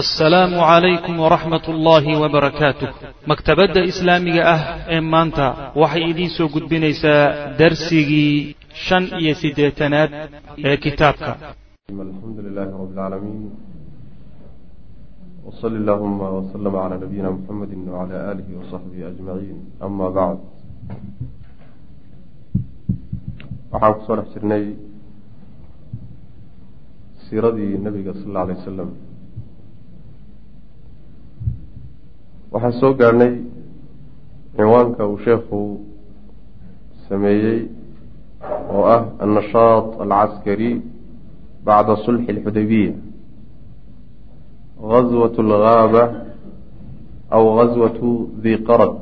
[0.00, 2.88] assalaamu calaykum waraxmat ullaahi wabarakaatuh
[3.30, 4.60] maktabadda islaamiga ah
[4.94, 5.46] ee maanta
[5.82, 7.22] waxay idiin soo gudbinaysaa
[7.60, 10.10] darsigii shan iyo siddeetanaad
[10.68, 11.30] ee kitaabka.
[12.06, 13.42] Alxamdu lilahi rabi اlcaalamiin
[15.48, 20.40] wsali allahuma wslama cala nabiyina muxamedi wcala aalihi wasaxbihi ajmaciin ama bacd
[23.72, 24.64] waxaan ku soo dhex jirnay
[27.24, 28.90] siiradii nabiga sal alla alay wasalam
[32.54, 33.32] waxaan soo gaadhnay
[34.56, 35.58] cinwaanka uu sheekhu
[37.08, 37.60] sameeyey
[38.74, 40.70] oo ah annashaad alcaskari
[41.66, 42.92] bacda sulxi alxudaybiya
[44.90, 46.02] gaswat algaaba
[47.36, 48.10] aw gaswatu
[48.42, 48.96] di qarad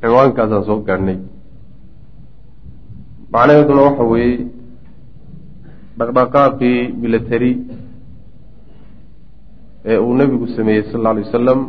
[0.00, 1.18] cinwaankaasaan soo gaadhnay
[3.34, 4.38] macnaheeduna waxa weeye
[5.98, 7.52] dhaqdhaqaaqii milatari
[9.84, 11.60] ee uu nebigu sameeyey sal alla alay wasalam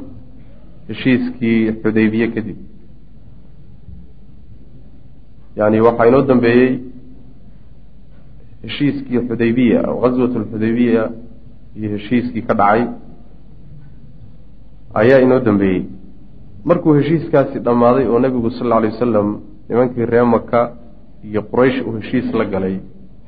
[0.89, 2.57] heshiiskii xudaybiye kadib.
[5.55, 6.69] Yani waxaa inoo dambeeyey
[8.63, 11.03] heshiiskii xudaybiya gaswat alxudaybiya
[11.77, 12.81] iyo heshiiskii ka dhacay
[15.01, 15.81] ayaa inoo dambeeyey.
[16.65, 19.29] Markuu heshiiskaasi dhammaaday oo nebigu sal alla alay wasalam
[19.69, 20.59] nimankii ree maka
[21.29, 22.75] iyo quraysh uu heshiis la galay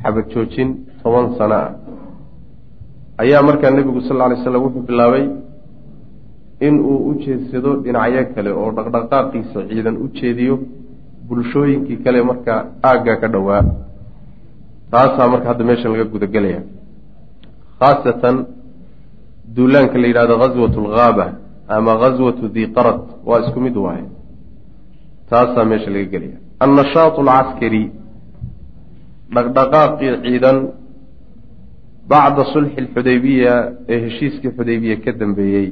[0.03, 0.69] xabad joojin
[1.03, 1.71] toban sano ah
[3.23, 5.25] ayaa markaa nebigu sal lla alay slam wuxuu bilaabay
[6.67, 10.55] in uu u jeedsado dhinacyo kale oo dhaqdhaqaaqiisa ciidan u jeediyo
[11.27, 13.63] bulshooyinkii kale markaa aagga ka dhowaa.
[14.91, 16.61] Taasaa marka hadda meeshan laga gudagelaya
[17.79, 18.35] khaasatan
[19.55, 21.25] duulaanka la yidhahdo gaswatu alghaaba
[21.75, 24.05] ama gaswatu diqarad waa isku mid waaye.
[25.29, 27.83] Taasaa meesha laga gelaya annashaatu alcaskari
[29.35, 30.57] dhaqdhaqaaqii ciidan
[32.09, 33.53] bacda sulxi alxudaybiya
[33.93, 35.67] ee heshiiskii xudaybiya ka dambeeyey.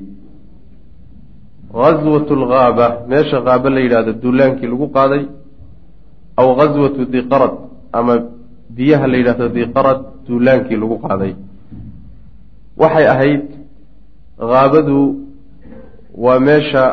[1.73, 5.23] Gaswatu alghaaba meesha haaba la yidhahdo duulaankii lagu qaaday
[6.41, 7.53] aw gaswatu diqarad
[7.99, 8.13] ama
[8.77, 11.33] biyaha la yidhahdo diqarad duulaankii lagu qaaday.
[12.81, 13.43] Waxay ahayd
[14.51, 14.97] haabadu
[16.23, 16.83] waa meesha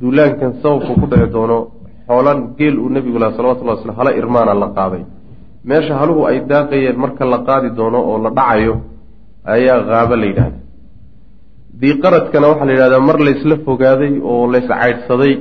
[0.00, 1.58] duulaankan sababku ku dhici doono
[2.08, 5.04] xoolan geel uu nebigu laha salawatullah waslam hala irmaana la qaaday
[5.64, 8.74] meesha haluhu ay daaqayeen marka la qaadi doono oo la dhacayo
[9.54, 10.58] ayaa haabo la yidhahda
[11.80, 15.34] diiqaradkana waxaa la yidhahdaa mar laysla fogaaday oo lays caydhsaday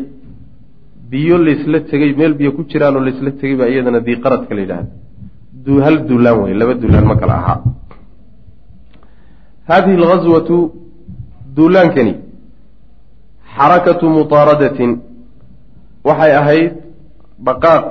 [1.11, 5.81] biyo laysla tegey meel biyo ku jiraan oo laysla tegay baa iyadana diiqaradka la yidhahda
[5.85, 7.59] hal duulaan wey laba duulaan ma kala ahaa.
[9.69, 10.55] Hadihi alghaswatu
[11.55, 12.13] duulaankani
[13.55, 14.91] xarakatu mutaaradatin
[16.07, 16.71] waxay ahayd
[17.47, 17.83] dhaqaaq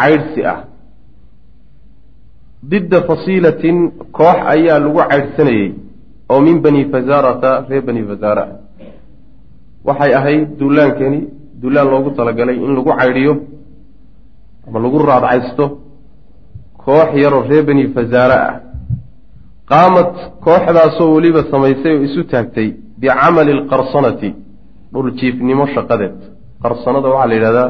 [0.00, 0.58] caydhsi ah
[2.62, 3.76] didda fasiilatin
[4.12, 5.74] koox ayaa lagu caydhsanayey
[6.28, 8.44] oo min bani fazaarata reer bani fazaara.
[9.84, 11.20] Waxay ahayd duulaankani
[11.62, 13.34] duulaan loogu talagalay in lagu caydhiyo
[14.66, 15.64] ama lagu raadcaysto
[16.84, 18.56] koox yaroo reer bani fazaara ah.
[19.70, 20.12] Qaamat
[20.44, 22.68] kooxdaasoo weliba samaysay oo isu taagtay
[23.00, 24.34] bicamali alqarsanati
[24.92, 26.16] dhuljiifnimo shaqadeed.
[26.62, 27.68] Qarsanada waxaa la yidhahdaa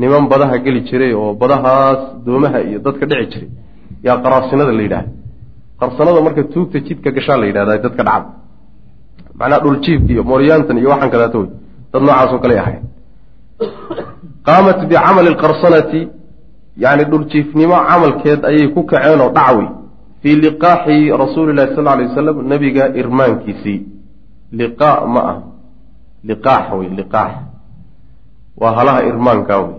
[0.00, 3.50] niman badaha geli jiray oo badahaas doomaha iyo dadka dhici jiray
[4.06, 5.10] yaa qaraasinada la yidhahda
[5.80, 8.30] qarsanada marka tuugta jidka gashaa la yidhahda dadka dhacda
[9.38, 11.48] macnaha dhuljiifka iyo mooryaantan iyo waxaan kadaata wey
[11.92, 12.82] dad noocaasoo kale ahayd
[14.48, 16.00] qaamat bicamali lqarsanati
[16.84, 19.66] yani dhuljiifnimo camalkeed ayay ku kaceen oo dhacwi
[20.22, 23.80] fii liqaaxi rasuuli llahi sal alay wasalam nebiga irmaankiisii.
[24.52, 25.38] Liqaa ma ah
[26.28, 27.32] liqaax wey liqaax.
[28.60, 29.74] Waa halaha irmaanka wey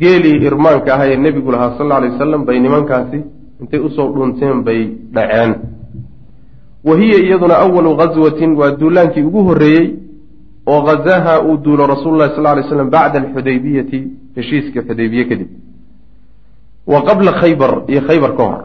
[0.00, 3.18] geelii irmaanka aha ee nebigu lahaa sal alay wasalam bay nimankaasi
[3.60, 4.80] intay u soo dhunteen bay
[5.14, 5.54] dhaceen.
[6.84, 9.86] Wa hiya iyaduna awalu ghaswatin waa duulaankii ugu horreeyey
[10.66, 13.98] oo ghazaha uu duulo rasuulu llahi sal ly slam bacda alxudaybiyati
[14.36, 15.48] heshiiskii xudaybiye kadib.
[16.92, 18.62] Wa qabla khaybar iyo khaybar ka hor.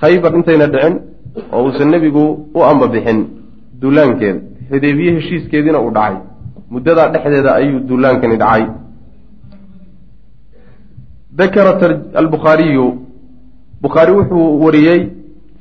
[0.00, 0.94] Khaybar intayna dhicin
[1.52, 2.24] oo uusan nebigu
[2.54, 3.18] u amba bixin
[3.80, 6.16] duulaankeeda xudaybiye heshiiskeediina uu dhacay.
[6.70, 8.64] Muddadaa dhexdeeda ayuu duulaankani dhacay
[11.36, 11.72] dakara
[12.14, 12.86] albukhaariyu
[13.82, 15.00] bukhaari wuxuu wariyey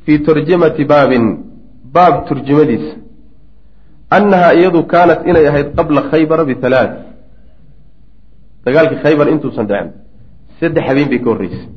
[0.06, 1.26] fii tarjamati baabin
[1.96, 2.96] baab turjumadiisa
[4.18, 6.92] annahaa iyadu kaanat inay ahayd qabla khaybara bihalaat
[8.66, 9.90] dagaalkii khaybar intuusan dhicin
[10.60, 11.68] saddex habeen bay ka horreysay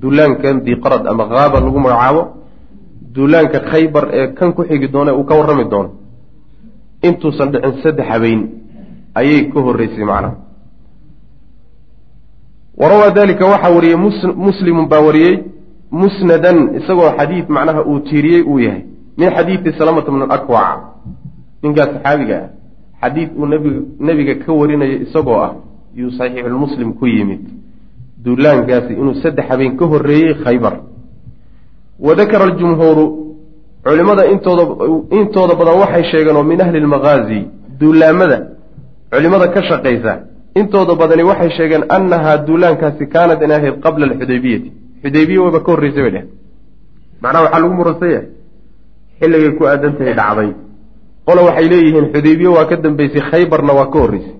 [0.00, 2.22] duulaankan diiqarad ama haaba lagu magacaabo
[3.14, 5.90] duulaanka khaybar ee kan ku xigi doona uu ka warrami doono
[7.08, 8.40] intuusan dhicin saddex habeen
[9.20, 10.41] ayay ka horreysay macnaha
[12.82, 13.96] warawaa dalika waxaa wariyey
[14.46, 15.38] muslimun baa wariyey
[15.90, 18.82] musnadan isagoo xadiid macnaha uu tiiriyey uu yahay.
[19.18, 20.78] Min xadiidi salamata bn akwaca
[21.62, 22.48] ninkaas saxaabiga ah.
[23.02, 25.52] Xadiid uu nbig nebiga ka warinayo isagoo ah
[25.94, 27.42] yuu saxiixulmuslim ku yimid.
[28.24, 30.74] Duulaankaasi inuu saddex habeen ka horreeyey khaybar.
[31.98, 33.04] Wa dakara aljumhuuru
[33.84, 34.64] culimmada intooda
[35.10, 37.40] intooda badan waxay sheegeen oo min ahli lmaqaazi
[37.80, 38.38] duulaamada
[39.12, 44.68] culimmada ka shaqaysa intooda badani waxay sheegeen annahaa duulaankaasi kaanat in ahayd qabla alxudaybiyati
[45.04, 46.24] xudaybiya wayba ka horreysay bay dheh
[47.22, 48.26] macnaha waxaa lagu muransan yahay.
[49.20, 50.50] Xilligay ku aadan tahay dhacday.
[51.26, 54.34] Qola waxay leeyihiin xudaybiye waa ka dambeysay khaybarna waa ka horreysay.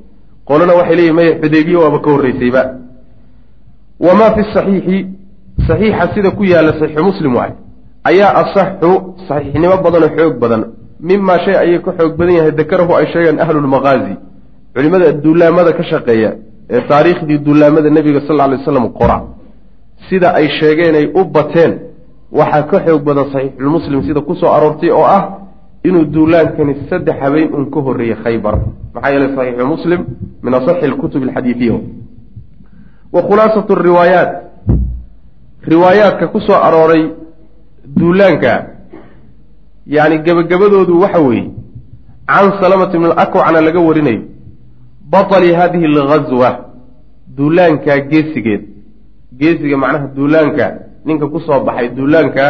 [0.49, 2.62] Qolana waxay leeyihiin maya xudaybiye waaba ka horreysayba.
[4.06, 4.99] Wamaa fi saxiixi
[5.69, 7.53] saxiixa sida ku yaalla saxiixu muslim waay
[8.11, 8.91] ayaa asaxu
[9.29, 10.62] saxiixnimo badanoo xoog badan.
[11.09, 14.14] Mimaa shay ayay ka xoog badan yahay dakarahu ay sheegeen ahlulmaqaazi
[14.74, 16.30] culimada duulaamada ka shaqeeya
[16.70, 19.16] ee taariikhdii duulaamada nebiga sal lla alay waslam qora
[20.08, 21.72] sida ay sheegeen ay u bateen
[22.38, 25.22] waxaa ka xoog badan saxiixulmuslim sida ku soo aroortay oo ah
[25.84, 28.54] inuu duulaankani saddex habeen un ka horreeyey khaybar.
[28.94, 30.00] Maxaa yeeley saxiixu muslim
[30.42, 31.75] min asaxi lkutub alxadiidiya
[33.14, 34.30] wa khulaasatu riwaayaat.
[35.72, 37.02] Riwaayaadka ku soo arooray
[37.98, 38.52] duulaanka
[39.86, 41.50] yacni gebagabadoodu waxa weeye
[42.26, 44.22] can salamati bn alakwacna laga warinayo
[45.12, 46.50] batali hadihi alghazwa
[47.37, 48.62] duulaanka geesigeed.
[49.41, 50.67] Geesiga macnaha duulaanka
[51.05, 52.44] ninka ku soo baxay duulaanka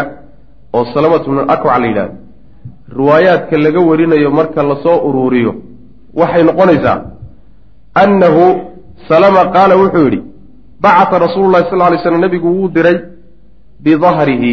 [0.74, 2.14] oo salamatu bn alakwac la yidhahdo
[2.98, 5.52] riwaayaadka laga warinayo marka la soo uruuriyo
[6.14, 6.98] waxay noqonaysaa
[8.02, 8.44] annahu
[9.08, 10.20] salama qaala wuxuu yidhi
[10.80, 12.98] bacata rasuulu llahi sal lay slam nebigu wuu diray
[13.84, 14.52] bidahrihi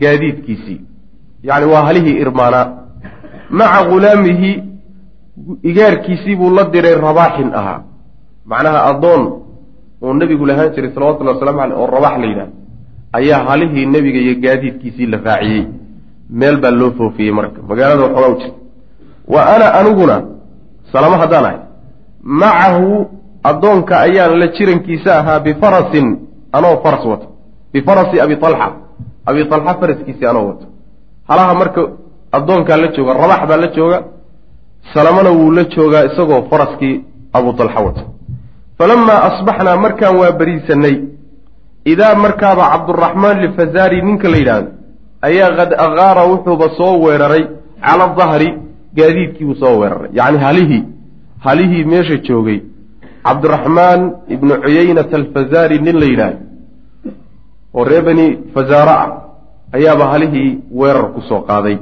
[0.00, 0.80] gaadiidkiisii.
[1.42, 2.66] Yacni waa halihii irmaanaa.
[3.50, 4.62] Maca ghulaamihi
[5.62, 7.80] igaarkiisii buu la diray rabaaxin ahaa.
[8.46, 9.22] Macnaha addoon
[10.02, 12.52] uu nebigu lahaan jiray salawatullahi waslamu aleyh oo rabax la yidhahdo
[13.12, 15.66] ayaa halihii nebiga iyo gaadiidkiisii la raaciyey.
[16.30, 18.54] Meel baa loo foofiyey marka magaalada waxoogaa u jirta
[19.28, 20.16] wa ana aniguna
[20.92, 21.58] salamo haddaan ahay
[22.22, 23.06] macahu
[23.50, 26.06] addoonka ayaan la jirankiisa ahaa bifarasin
[26.52, 27.26] anoo faras wato.
[27.72, 28.72] Bifarasi abi alxa
[29.26, 30.66] abi alxa faraskiisii anoo wato.
[31.28, 31.80] Halaha marka
[32.32, 33.98] addoonkaa la jooga rabax baa la jooga
[34.94, 38.02] salamana wuu la joogaa isagoo faraskii abu alxa wato
[38.78, 40.96] falamaa asbaxnaa markaan waa beriisanay
[41.92, 44.70] idaa markaaba cabduraxmaan lifazari ninka la yidhaahdo
[45.28, 47.44] ayaa qad aqaara wuxuuba soo weeraray
[47.86, 48.48] cala dahri
[48.96, 50.10] gaadiidkiibuu soo weeraray.
[50.18, 50.84] Yacni halihii
[51.46, 52.58] halihii meesha joogay
[53.26, 54.00] cabdiraxmaan
[54.34, 56.40] ibnu cuyaynata alfazari nin la yidhaahdo
[57.74, 59.10] oo ree bani fazaara ah
[59.76, 61.76] ayaaba halihii weerar ku soo qaaday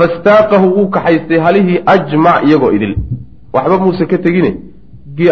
[0.00, 2.94] fastaaqahu wuu kaxaystay halihii ajmac iyagoo idil.
[3.54, 4.50] Waxba muuse ka tegine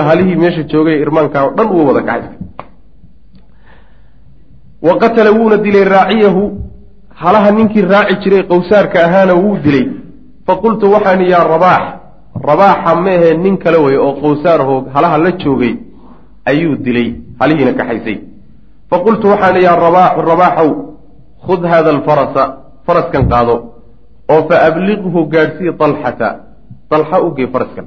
[0.09, 2.39] halihii meesha joogay irmaankaa o dhan wuu wada kaxaystay
[4.83, 6.43] wa qatala wuuna dilay raaciyahu.
[7.15, 9.87] Halaha ninkii raaci jiray qowsaarka ahaana wuu dilay.
[10.47, 11.85] Faqultu waxaan yaa rabaax
[12.49, 15.75] rabaaxa meehe nin kale wey oo qowsaarho halaha la joogay.
[16.45, 18.19] Ayuu dilay halihiina kaxaysay.
[18.91, 20.71] Faqultu waxaan yaa rabaaxu rabaaxow
[21.47, 22.43] khud haada alfarasa
[22.87, 23.78] faraskan qaado
[24.33, 26.29] oo fa abliqhu gaadhsii dalxata
[26.91, 27.87] dalxa u gey faraskan.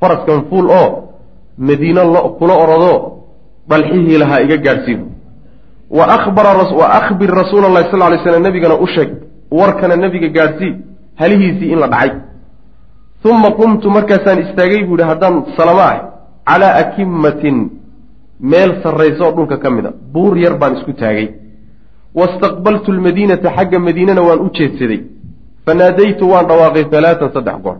[0.00, 0.88] Faraskan fuul oo
[1.58, 2.02] madiino
[2.38, 2.94] kula orodo
[3.68, 5.06] dalxihii lahaa iga gaadhsiibu
[5.90, 6.04] wa
[6.98, 9.10] akhbir rasuula allahi sal lay slam nebigana u sheeg
[9.50, 10.72] warkana nebiga gaadhsii
[11.20, 12.10] halihiisii in la dhacay.
[13.24, 15.98] Uma qumtu markaasaan istaagay buu yihi haddaan salama ah
[16.48, 17.56] calaa akimatin
[18.40, 21.28] meel sarrayso dhulka ka mid a buur yar baan isku taagay.
[22.14, 25.00] Wastaqbaltu lmadiinata xagga madiinana waan u jeedsaday
[25.68, 27.76] fanaadaytu waan dhawaaqay halaatan saddex goor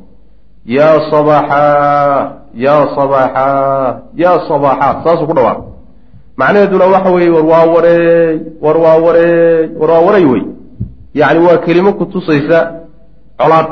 [0.77, 2.33] yaa sabaaxaa
[2.65, 5.65] yaa sabaaxaa yaa sabaaxaa saasuu ku dhawaaqay
[6.41, 10.43] macnaheeduna waxa weeye war waa wareey war waa wareey war waa waray wey
[11.21, 12.59] yacni waa kelimo ku tusaysa
[13.41, 13.71] colaad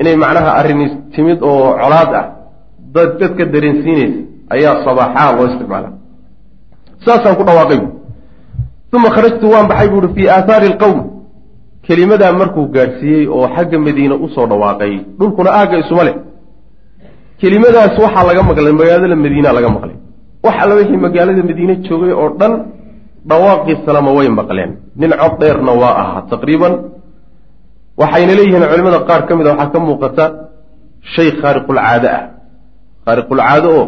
[0.00, 2.26] inay macnaha arrini timid oo colaad ah
[2.94, 4.20] dad dadka dareensiinaysa
[4.54, 5.90] ayaa sabaaxaa loo isticmaala
[7.06, 7.80] saasaan ku dhawaaqay
[8.96, 11.15] uma kharajtu waan baxay buuhi fii aathaari alqowm
[11.86, 16.16] kelimadaa markuu gaadhsiiyey oo xagga madiine u soo dhawaaqay dhulkuna aagga isuma leh.
[17.40, 19.96] Kelimadaas waxaa laga maqlay magaalada madiina laga maqlay.
[20.44, 22.52] Wax alla wixii magaalada madiine joogay oo dhan
[23.30, 24.70] dhawaaqii salama way maqleen.
[25.00, 26.72] Nin cod dheerna waa ahaa taqriiban.
[28.00, 30.24] Waxayna leeyihiin culimada qaar ka mid a waxaa ka muuqata
[31.14, 32.22] shay khaariqulcaado ah.
[33.06, 33.84] Khaariqulcaado oo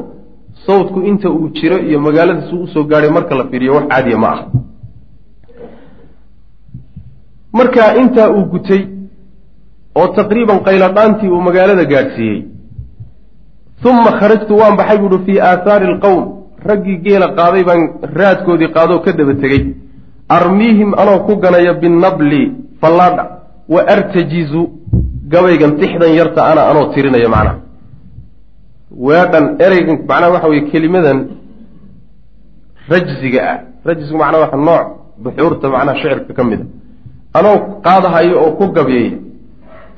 [0.67, 4.19] sawdku inta uu jiro iyo magaalada suu u soo gaadhay marka la fiiriyo wax caadiya
[4.25, 4.41] ma ah
[7.53, 8.83] marka intaa uu gutay
[9.95, 12.45] oo taqriiban qayladhaantii uu magaalada gaadhsiiyey
[13.85, 16.25] uma kharajtu waan baxay buuhi fii aathaari alqowm
[16.71, 17.83] raggii geela qaaday baan
[18.21, 19.63] raadkoodii qaadoo ka daba tegey
[20.29, 22.43] armiihim anoo ku ganaya binabli
[22.81, 23.25] fallaadha
[23.69, 24.63] wa artajizu
[25.33, 27.59] gabaygan tixdan yarta ana anoo tirinaya macnaha
[29.07, 31.19] weedhan ereygan macnaha waxa weye kelimadan
[32.91, 33.59] rajziga ah.
[33.85, 34.85] Rajzigu macnaha waxa nooc
[35.23, 36.78] buxuurta macnaha shicirka ka mid a
[37.39, 39.19] anoo qaadahayo oo ku gabeeya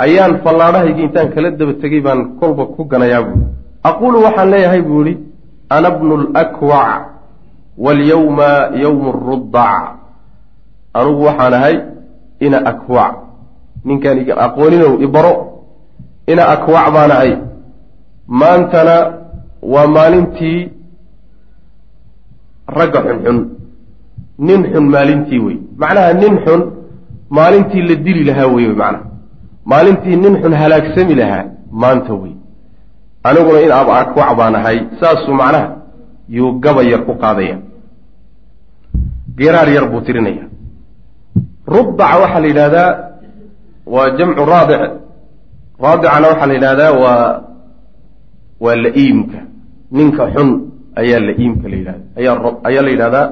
[0.04, 3.44] ayaan fallaadhahaygii intaan kala daba tegay baan kolba ku ganayaa buui
[3.90, 5.18] aquulu waxaan leeyahay buu ihi
[5.76, 7.02] ana bnu lakwac
[7.84, 8.50] walyawma
[8.82, 9.84] yowmu rudac
[10.98, 11.76] anugu waxaan ahay
[12.40, 13.14] ina akwac.
[13.84, 15.32] Ninkaan aqooninow ibaro
[16.26, 17.32] ina akwac baan ahay.
[18.28, 18.96] Maantana
[19.62, 20.58] waa maalintii
[22.68, 23.38] ragga xunxun
[24.38, 26.60] nin xun maalintii wey macnaha nin xun
[27.30, 29.04] maalintii la dili lahaa wey macnaha
[29.64, 31.44] maalintii nin xun halaagsami lahaa
[31.82, 32.34] maanta wey
[33.28, 35.68] aniguna in aba akwac baan ahay saasuu macnaha
[36.28, 37.58] yuu gaba yar ku qaadaya.
[39.38, 40.44] Geraar yar buu tirinaya.
[41.66, 42.90] Rudaca waxaa la yidhahdaa
[43.86, 44.80] waa jamcu raadic.
[45.82, 47.40] Raadicana waxaa la yidhahdaa waa
[48.60, 49.38] waa la-iimka.
[49.90, 50.48] Ninka xun
[51.00, 52.36] ayaa la-iimka la yidhahda ayaa
[52.68, 53.26] ayaa la yidhahdaa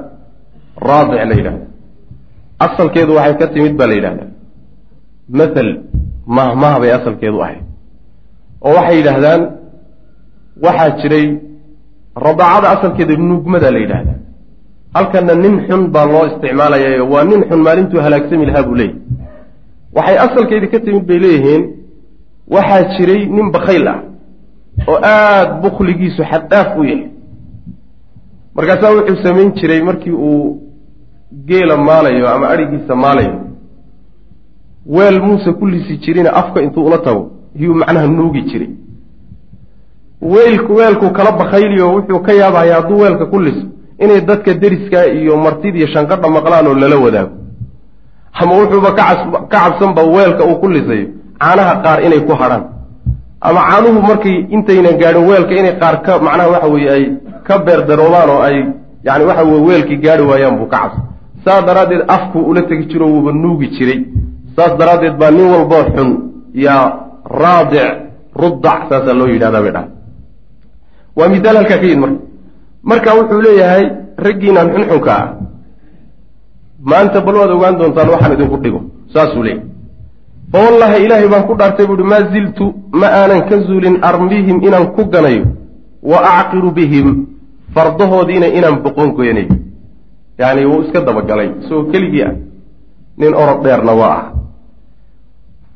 [0.89, 1.65] raadic la yidhahda
[2.65, 4.29] asalkeedu waxay ka timid baa la yidhahdaa.
[5.39, 5.71] Mathal
[6.37, 7.63] mahmah bay asalkeedu ahayd.
[8.65, 9.41] Oo waxay yidhaahdaan
[10.65, 11.25] waxaa jiray
[12.25, 14.17] radaacada asalkeeda nuugmada la yidhahdaa.
[14.95, 18.99] Halkana nin xun baa loo isticmaalayayo waa nin xun maalintuu halaagsami lahaa buu leeyahy
[19.95, 21.63] waxay asalkeedii ka timid bay leeyihiin
[22.55, 23.99] waxaa jiray nin bakhayl ah
[24.91, 27.07] oo aada bukligiisu xaddhaaf u yahay.
[28.55, 30.45] Markaasaa wuxuu samayn jiray markii uu
[31.31, 33.33] geela maalayo ama adhigiisa maalayo.
[34.85, 38.69] Weel muuse ku lisi jirina afka intuu ula tago yuu macnaha nuugi jiray.
[40.21, 43.65] Weelku weelku kala bakhayliyo wuxuu ka yaabahaya hadduu weelka ku liso
[43.99, 47.31] inay dadka deriskaa iyo martidiiyo shanqadha maqlaan oo lala wadaago.
[48.33, 49.03] Ama wuxuuba ka
[49.49, 51.07] cabsanba weelka uu ku lisayo
[51.39, 52.63] caanaha qaar inay ku hadhaan
[53.41, 57.03] ama caanuhu markay intaynan gaadhin weelka inay qaar ka macnaha waxa weye ay
[57.47, 58.57] ka beerdaroobaan oo ay
[59.03, 61.03] yani waxa weye weelkii gaari waayaan buu ka cabsan
[61.45, 63.99] saas daraaddeed afkuu ula tegi jiro wuuba nuugi jiray.
[64.55, 66.09] Saas daraaddeed baa nin walboo xun
[66.65, 66.85] yaa
[67.41, 67.87] raadic
[68.41, 69.87] rudac saasaa loo yidhahdaa bay dhaha
[71.17, 72.19] waa misaal halkaa ka yid marka
[72.89, 73.83] marka wuxuu leeyahay
[74.25, 75.27] raggiinaan xunxunka ah
[76.91, 78.79] maanta bal waad ogaan doontaan waxaan idinku dhigo.
[79.13, 79.63] Saasuu leeyahy
[80.51, 82.65] fa wallahi ilaahay baan ku dhaartay buuhi maa ziltu
[83.01, 85.45] ma aanan ka zuulin armihim inaan ku ganayo
[86.11, 87.07] wa acqiru bihim
[87.75, 89.47] fardahoodiina inaan boqon goynayo
[90.39, 91.49] yacni wuu iska dabagalay.
[91.61, 92.33] Isagoo keligii ah
[93.17, 94.25] nin orod dheerna waa ah.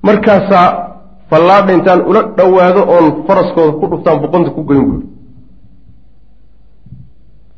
[0.07, 0.67] Markaasaa
[1.29, 5.07] fallaadha intaan ula dhowaado oon faraskooda ku dhuftaan boqonta ku goyn buuri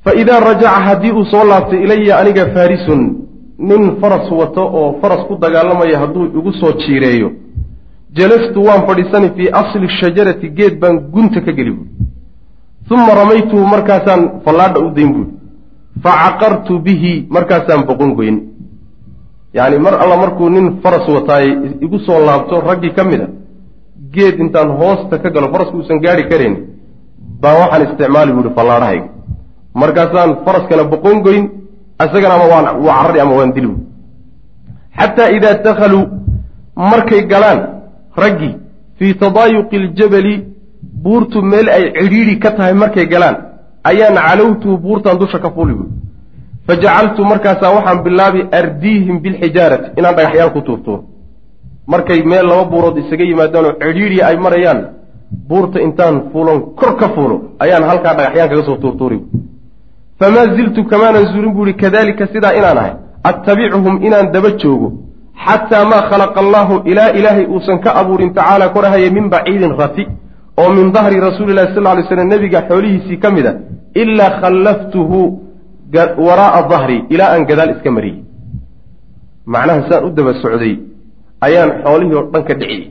[0.04, 3.02] fa idaa rajaca haddii uu soo laabtay ilaya aniga faarisun
[3.70, 7.30] nin faras wato oo faras ku dagaalamaya hadduu igu soo jiireeyo
[8.18, 11.92] jalastu waan fadhiisani fii asli shajarati geed baan gunta ka geli buuri
[12.92, 15.32] uma ramaytuhu markaasaan fallaadha u dayn buuri
[16.04, 18.38] fa caqartu bihi markaasaan boqon goyn
[19.58, 21.48] yacni mar alla markuu nin faras wataay
[21.86, 23.28] igu soo laabto raggii ka mid a
[24.16, 26.56] geed intaan hoosta ka galo farasku uusan gaari karayn
[27.42, 29.08] baan waxaan isticmaali buuhi fallaadhahayga
[29.82, 31.44] markaasaan faraskana boqon goyn
[32.06, 33.70] isagana ama waan waa carari ama waan dili
[35.00, 36.04] xataa idaa dakhaluu
[36.92, 37.60] markay galaan
[38.24, 38.54] raggii
[39.00, 40.34] fii tadaayuqi iljabali
[41.04, 43.36] buurtu meel ay cidhiidhi ka tahay markay galaan
[43.92, 45.92] ayaan calowtuhu buurtan dusha ka fuuli buui
[46.68, 51.04] fajacaltu markaasaa waxaan bilaabi ardiihim bilxijaarati inaan dhagaxyaal ku tuurtuuro
[51.94, 54.80] markay meel laba buurood isaga yimaadaan oo cidhiidhi ay marayaan
[55.50, 59.20] buurta intaan fuulon kor ka fuulo ayaan halkaa dhagaxyaan kaga soo tuurtuuri.
[60.20, 62.94] Famaa ziltu kamaanan zuulin buuhi kadalika sidaa inaan ahay.
[63.30, 64.88] Attabicuhum inaan daba joogo.
[65.46, 70.08] Xataa maa khalaqa allaahu ilaa ilaahay uusan ka abuurin tacaala korahaya min baciidin rati
[70.62, 73.54] oo min dahri rasuulilahi sal lay slam nebiga xoolihiisii ka mid a
[74.02, 75.20] ilaa khallaftuhu
[76.28, 78.20] waraa'a dahri ilaa aan gadaal iska mariyey.
[79.54, 80.74] Macnaha saan u daba socday
[81.48, 82.90] ayaan xoolihii oo dhan ka dhiciyey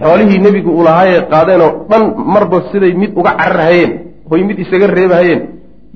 [0.00, 2.02] xoolihii nebigu uu lahaayee qaadeenoo dhan
[2.34, 3.92] marba siday mid uga cararhayeen
[4.30, 5.40] hoy mid isaga reebahayeen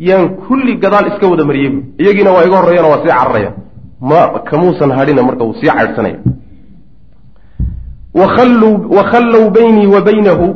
[0.08, 3.50] yaan kulli gadaal iska wada mariyey iyagiina waa iga horreeyana waa sii cararaya
[4.10, 4.20] ma
[4.50, 6.18] kamuusan hadhina marka wuu sii caydhsanaya
[8.22, 10.46] wakhallow baynii wa baynahu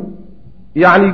[0.83, 1.09] yacni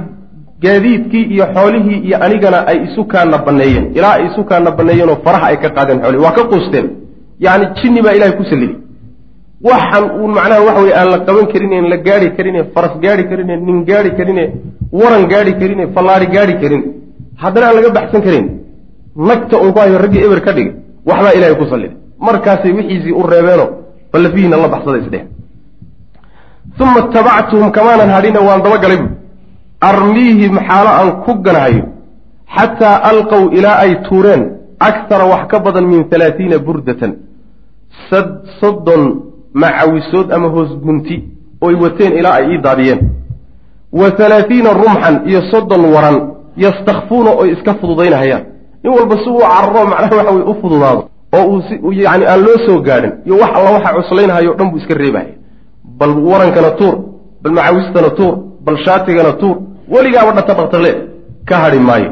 [0.64, 5.46] gaadiidkii iyo xoolihii iyo anigana ay isu kaana banneeyeen ilaa ay isu kaana banneeyeenoo faraha
[5.52, 6.88] ay ka qaadeen xoolihi waa ka quusteen.
[7.46, 8.76] Yacni jinni baa ilahay ku sallidi
[9.70, 13.54] waxaan uun macnaha waxa weye aan la qaban karine la gaari karine faras gaari karine
[13.68, 14.44] nin gaari karine
[15.00, 16.84] waran gaari karine fallaari gaari karin.
[17.42, 18.46] Haddana aan laga baxsan karin.
[19.30, 20.74] Nagta un ku hayo raggii eber ka dhigay.
[21.10, 21.96] Waxbaa ilahay ku salliday
[22.28, 23.66] markaasay wixiisii u reebeeno
[24.14, 25.24] ballafihiina la baxsada isdheh
[26.80, 29.12] uma itabactuhum kamaanan hadhina waan dabagalay buui
[29.90, 31.84] armiihim xaalo aan ku ganahayo
[32.56, 34.42] xataa alqow ilaa ay tuureen
[34.80, 37.12] akhara wax ka badan min halaatiina burdatan
[38.60, 39.04] soddon
[39.54, 41.16] macawisood ama hoos gunti
[41.62, 43.00] oy wateen ilaa ay ii daadiyeen
[44.00, 46.18] wa halaatiina rumxan iyo soddon waran
[46.58, 48.44] yastakfuuna oy iska fududaynahayaan
[48.84, 51.02] nin walba si uu cararo macnaha waxa weye u fududaado
[51.38, 54.68] oo uu si yani aan loo soo gaadhin iyo wax alla waxa cuslaynhayo o dhan
[54.72, 55.34] buu iska reebahaya
[56.02, 56.96] bal warankana tuur
[57.44, 58.34] bal macawistana tuur
[58.66, 59.56] bal shaatigana tuur
[59.94, 60.92] weligaaba dhata dhaqtaqle
[61.50, 62.12] ka hadhi maayo.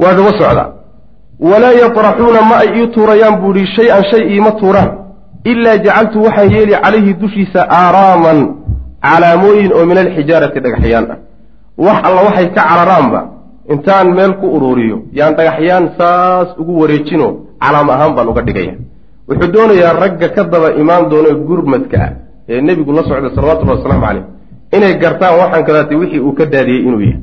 [0.00, 0.64] Waa daba socda.
[1.50, 4.90] Walaa yatraxuuna ma ay ii tuurayaan buu ihi shay-an shay iima tuuraan
[5.50, 8.38] ilaa jacaltu waxaan yeeli calayhi dushiisa aaraaman
[9.06, 11.18] calaamooyin oo min alxijaarati dhagaxyaan ah.
[11.84, 13.20] Wax alla waxay ka cararaanba
[13.72, 17.28] intaan meel ku ururiyo yaan dhagaxyaan saas ugu wareejino
[17.62, 18.74] calaam ahaan baan uga dhigaya.
[19.28, 22.10] Wuxuu doonayaa ragga ka daba imaan doono gurmadka ah
[22.48, 24.24] ee nebigu la socday salawatullahi wasalaamu caleyh
[24.76, 27.20] inay gartaan waxaan kadaatay wixii uu ka daadiyey inuu yahay.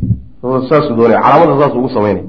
[0.70, 2.26] Saasuu doonaya calaamada saas ugu samaynaya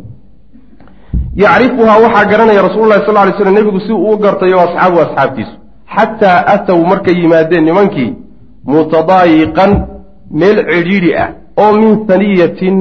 [1.43, 5.55] yacrifuhaa waxaa garanaya rasuululahi sal lay slam nebigu si uu u gartayo asxaabu asxaabtiisu.
[5.97, 8.11] Xataa atow markay yimaadeen nimankii
[8.75, 9.71] mutadaayiqan
[10.41, 11.29] meel cidhiidhi ah
[11.63, 12.77] oo min haniyatin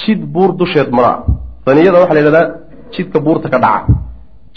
[0.00, 1.18] jid buur dusheed maro ah
[1.66, 2.46] haniyada waxaa la yidhahdaa
[2.94, 3.92] jidka buurta ka dhaca.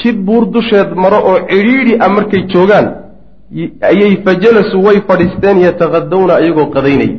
[0.01, 2.85] Jid buur dusheed maro oo cidhiidhi ah markay joogaan
[3.89, 7.17] ayay fajalasuu way fadhiisteen yataqadawna iyagoo qadaynaya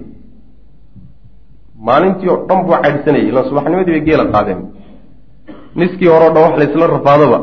[1.86, 4.60] maalintii oo dhan buu caydhsanayay ilaan subaxnimadii bay geela qaadeen.
[5.78, 7.38] Niskii hore o dhan wax laysla rafaadoba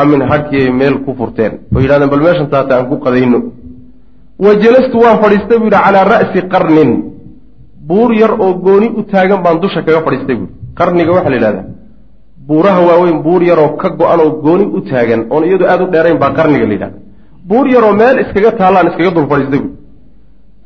[0.00, 1.52] amin hadhkii meel ku furteen.
[1.74, 3.38] Oo yidhahdeen bal meeshan taata aan ku qadayno.
[4.44, 6.90] Wa jalastu waan fadhiistay buu yidhi calaa ra'si qarnin.
[7.88, 11.64] Buur yar oo gooni u taagan baan dusha kaga fadhiistay buui qarniga waxaa la yidhahdaa
[12.48, 16.18] buuraha waaweyn buur yaroo ka go-an oo gooni u taagan oon iyadu aada u dheerayn
[16.22, 16.98] baa qarniga la yidhahda
[17.48, 19.74] buur yaroo meel iskaga taallaan iskaga dul fadhiistay buui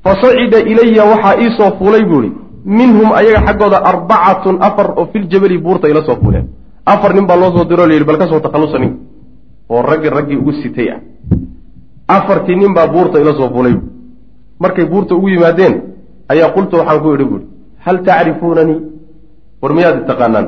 [0.05, 2.33] fa sacida ilaya waxaa ii soo fuulay buu ihi
[2.65, 6.47] minhum ayaga xaggooda arbacatun afar oo filjabali buurta ila soo fuuleen.
[6.87, 8.93] Afar nin baa loo soo diro layidhi bal ka soo takhallusa nin.
[9.69, 11.01] Oo raggi raggii ugu sitay ah.
[12.09, 13.75] Afartii nin baa buurta ila soo fuulay.
[13.75, 13.91] Buui
[14.61, 15.75] markay buurta ugu yimaadeen
[16.29, 17.43] ayaa qultu waxaan ku idhi buui
[17.85, 18.81] hal tacrifuunanii?
[19.63, 20.47] War miyaad taqaanaan?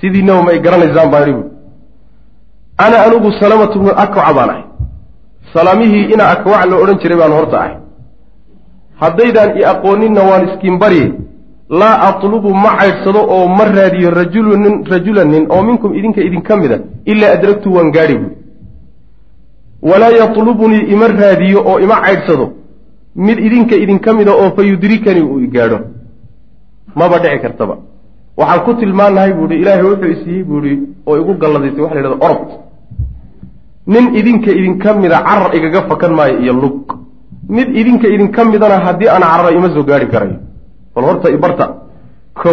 [0.00, 1.50] Sidiinaba ma ay garanaysaan baan idhi buui
[2.78, 4.64] ana anigu salamatu bnu akwaca baan ahay
[5.56, 7.74] salamihii ina akwac la odhan jiray baan horta ahay.
[9.02, 11.06] Haddaydaan i aqooninna waan iskiin barye
[11.80, 16.78] laa atlubu ma caydhsado oo ma raadiyo rajulunin rajulan nin oo minkum idinka idinka mida
[17.12, 18.34] ilaa adragtu waan gaadhi buui
[19.90, 22.46] walaa yatlubunii ima raadiyo oo ima caydhsado
[23.26, 25.78] mid idinka idinka mida oo fa yudrikanii uu i gaadho.
[26.94, 27.76] Maba dhici kartaba.
[28.38, 30.72] Waxaan ku tilmaanahay buuhi ilaahay wuxuu isiiyey buuhi
[31.06, 32.48] oo igu galladaysay waxa la yhahda orod
[33.92, 36.76] nin idinka idinka mida carar igaga fakan maayo iyo lug.
[37.56, 40.36] Mid idinka idinka midana haddii aan carara ima soo gaari karayo
[40.94, 41.64] bal horta ibarta
[42.40, 42.52] ko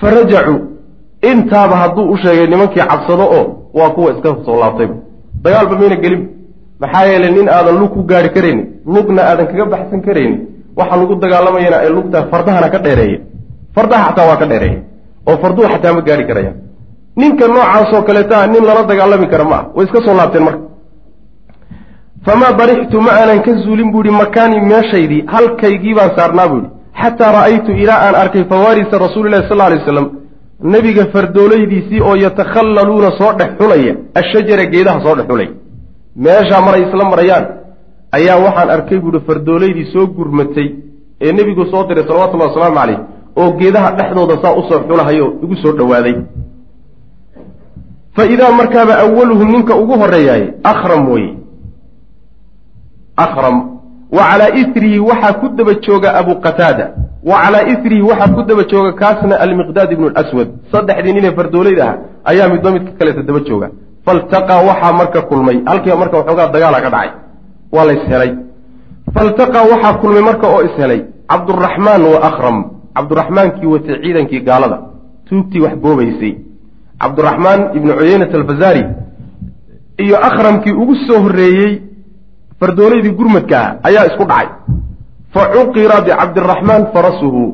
[0.00, 0.58] fa rajacuu
[1.30, 3.42] intaaba hadduu u sheegay nimankii cabsado oo
[3.78, 4.94] waa kuwa iska soo laabtayba
[5.44, 6.22] dagaalba mayna gelin.
[6.80, 8.62] Maxaa yeelay nin aadan lug ku gaari karayni
[8.94, 10.36] lugna aadan kaga baxsan karayni
[10.78, 13.18] waxa lagu dagaalamayana ay lugta fardahana ka dheereeya.
[13.74, 14.80] Fardaha xataa waa ka dheereeya.
[15.28, 16.56] Oo farduhu xataa ma gaari karayaan
[17.20, 20.62] ninka noocaasoo kaleeta nin lala dagaalami kara ma ah way iska soo laabteen marka.
[22.26, 26.70] Famaa barixtu ma aanan ka zuulin buu ihi makaanii meeshaydii halkaygii baan saarnaa buu ihi
[27.02, 30.06] xataa ra'aytu ilaa aan arkay fawaarisa rasuulilahi sal alay waslam
[30.72, 35.50] nebiga fardoolaydiisii oo yatakhallaluuna soo dhex xulaya ashajara geedaha soo dhex xulaya
[36.24, 37.44] meeshaa maray isla marayaan.
[38.18, 40.68] Ayaa waxaan arkay buuhi fardoolaydii soo gurmatay
[41.24, 42.98] ee nebigu soo diray salawatullahi wasalaamu caleyh
[43.40, 46.14] oo geedaha dhexdooda saa u soo xulahayo igu soo dhowaaday
[48.16, 51.30] fa idaa markaaba awaluhum ninka ugu horreeyaay akhram weye
[53.16, 53.56] akhram.
[54.16, 56.84] Wa calaa isrihi waxaa ku daba jooga abu qataada.
[57.30, 61.94] Wa calaa isrihi waxaa ku daba jooga kaasna almiqdaad ibnu lswad saddexdii ninee fardooleyd ah
[62.30, 63.68] ayaa midba midka kaleeta daba jooga.
[64.06, 65.56] Faltaqaa waxaa marka kulmay.
[65.70, 67.10] Halkiiba marka waxoogaa dagaala ka dhacay.
[67.74, 68.30] Waa la ishelay.
[69.14, 71.00] Faltaqaa waxaa kulmay marka oo ishelay.
[71.30, 72.56] Cabduraxmaan wa akhram.
[72.96, 74.78] Cabduraxmaankii watay ciidankii gaalada.
[75.28, 76.32] Tuugtii wax boobaysay
[77.02, 78.82] cabduraxmaan ibnu cuyeynat alfazaari
[80.04, 81.72] iyo akhramkii ugu soo horreeyey
[82.60, 84.48] fardoolaydii gurmadka ah ayaa isku dhacay.
[85.34, 87.44] Fa cuqira bicabdiraxmaan farasuhu.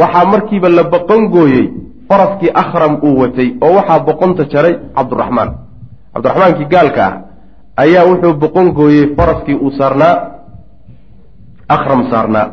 [0.00, 1.64] Waxaa markiiba la boqongooyey
[2.08, 5.50] faraskii akhram uu watay oo waxaa boqonta jaray cabduraxmaan
[6.14, 7.14] cabdiraxmaankii gaalka ah
[7.84, 10.14] ayaa wuxuu boqongooyey faraskii uu saarnaa
[11.76, 12.46] akhram saarnaa.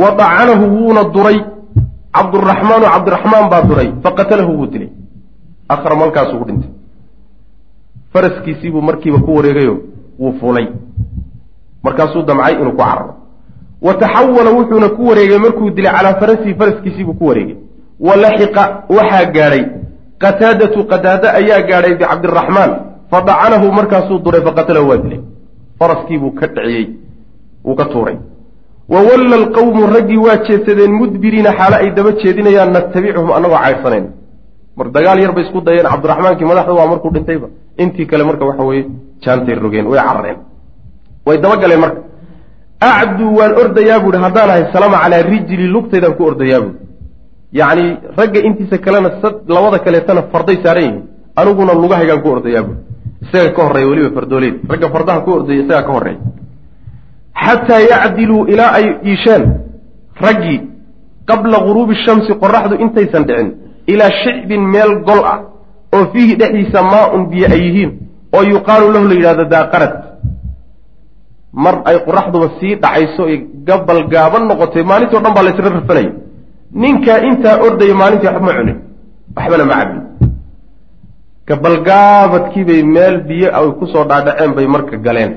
[0.00, 1.38] Wa dacanahu wuuna duray.
[2.16, 4.90] Cabduraxmaanu cabdiraxmaan baa duray faqatalahu wuu dilay
[5.68, 6.70] akram halkaasuu ku dhintay.
[8.12, 9.74] Faraskiisiibuu markiiba ku wareegayo
[10.18, 10.66] wuu fuulay.
[11.82, 13.14] Markaasuu damcay inuu ku cararo.
[13.82, 17.56] Wa taxawala wuxuuna ku wareegay markuu dilay calaa farasihi faraskiisiibuu ku wareegay.
[18.00, 19.64] Wa laxiqa waxaa gaadhay.
[20.18, 22.70] Qataadatu qataada ayaa gaadhay bicabdiraxmaan
[23.10, 25.20] fadacanahu markaasuu duray faqatalahu waa dilay.
[25.78, 26.86] Faraskiibuu ka dhiciyey
[27.64, 28.16] wuu ka tuuray.
[28.88, 34.06] Wa walla alqawmu raggii waa jeedsadeen mudbiriina xaale ay daba jeedinayaan natabicuhum annagoo caydhsanayn
[34.78, 35.86] mar dagaal yar bay isku dayeen.
[35.92, 37.46] Cabdiraxmaankii madaxda waa markuu dhintayba.
[37.82, 38.84] Intii kale marka waxa weeye
[39.24, 40.38] jaantay rogeen way carareen.
[41.26, 42.00] Way dabagaleen marka.
[42.90, 46.76] Acduu waan ordayaa buuhi haddaan ahay salama calaa rijli lugtaydaan ku ordayaa buuhi
[47.60, 47.84] yacni
[48.18, 49.08] ragga intiisa kalena
[49.54, 51.02] labada kaleetana farday saaran yihiin.
[51.40, 52.80] Aniguna lugahaygaan ku ordayaa buuhi
[53.24, 56.20] isaga ka horreeya weliba fardooleed ragga fardaha ku ordaya isagaa ka horreeya.
[57.44, 59.44] Xataa yacdiluu ilaa ay iisheen.
[60.24, 60.58] Raggii
[61.28, 63.48] qabla guruubi shamsi qoraxdu intaysan dhicin
[63.92, 65.38] ilaa shicbin meel gol ah
[65.96, 67.90] oo fiihi dhexdiisa maa-un biyo ay yihiin
[68.36, 69.94] oo yuqaalu lahu la yidhahdo daaqarad
[71.64, 73.36] mar ay qoraxduba sii dhacayso ay
[73.68, 76.10] gabal gaaban noqotay maalintao dhan baa la ysla rafanaya
[76.82, 78.78] ninkaa intaa ordaya maalintii waxba ma cunin
[79.36, 80.02] waxbana ma cabin
[81.48, 85.32] gabalgaabadkiibay meel biyo ay ku soo dhaadhaceen bay marka galeen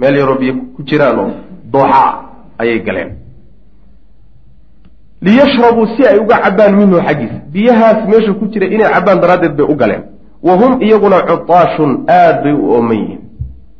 [0.00, 1.30] meel yaroo biyo ku jiraan oo
[1.72, 2.02] dooxa
[2.60, 3.10] ayay galeen
[5.22, 7.38] liyashrabuu si ay uga cabbaan minhu xaggiisa.
[7.52, 10.02] Biyahaas meesha ku jira inay cabbaan daraaddeed bay u galeen.
[10.42, 13.20] Wa hum iyaguna cutaashun aad bay u ooman yihiin.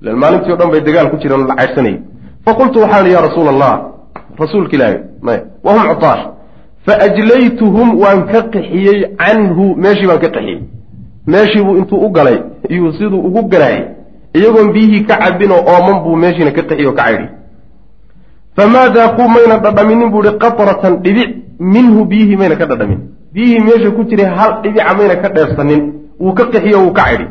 [0.03, 1.99] Ilan maalintii o dhan bay dagaal ku jireen la caydhsanayay
[2.45, 3.73] faqultu waxaan ya rasuula allah
[4.39, 6.25] rasuulka ilaahi maya wa hum cutaash.
[6.87, 10.61] Faajlaytuhum waan ka qixiyey canhu meeshii baan ka qixiyey.
[11.27, 13.85] Meeshiibuu intuu u galay iyuu siduu ugu galaayay.
[14.35, 17.27] Iyagoon biyihii ka cabin oo ooman buu meeshiina ka qixiy oo ka caydhi
[18.57, 21.31] famaa daaquu mayna dhadhaminin buu ihi qatratan dhibic
[21.75, 23.01] minhu biyihii mayna ka dhadhamin
[23.35, 25.83] biyihii meesha ku jiray hal dhibica mayna ka dheefsanin
[26.21, 27.27] wuu ka qixiyo wuu ka caydhi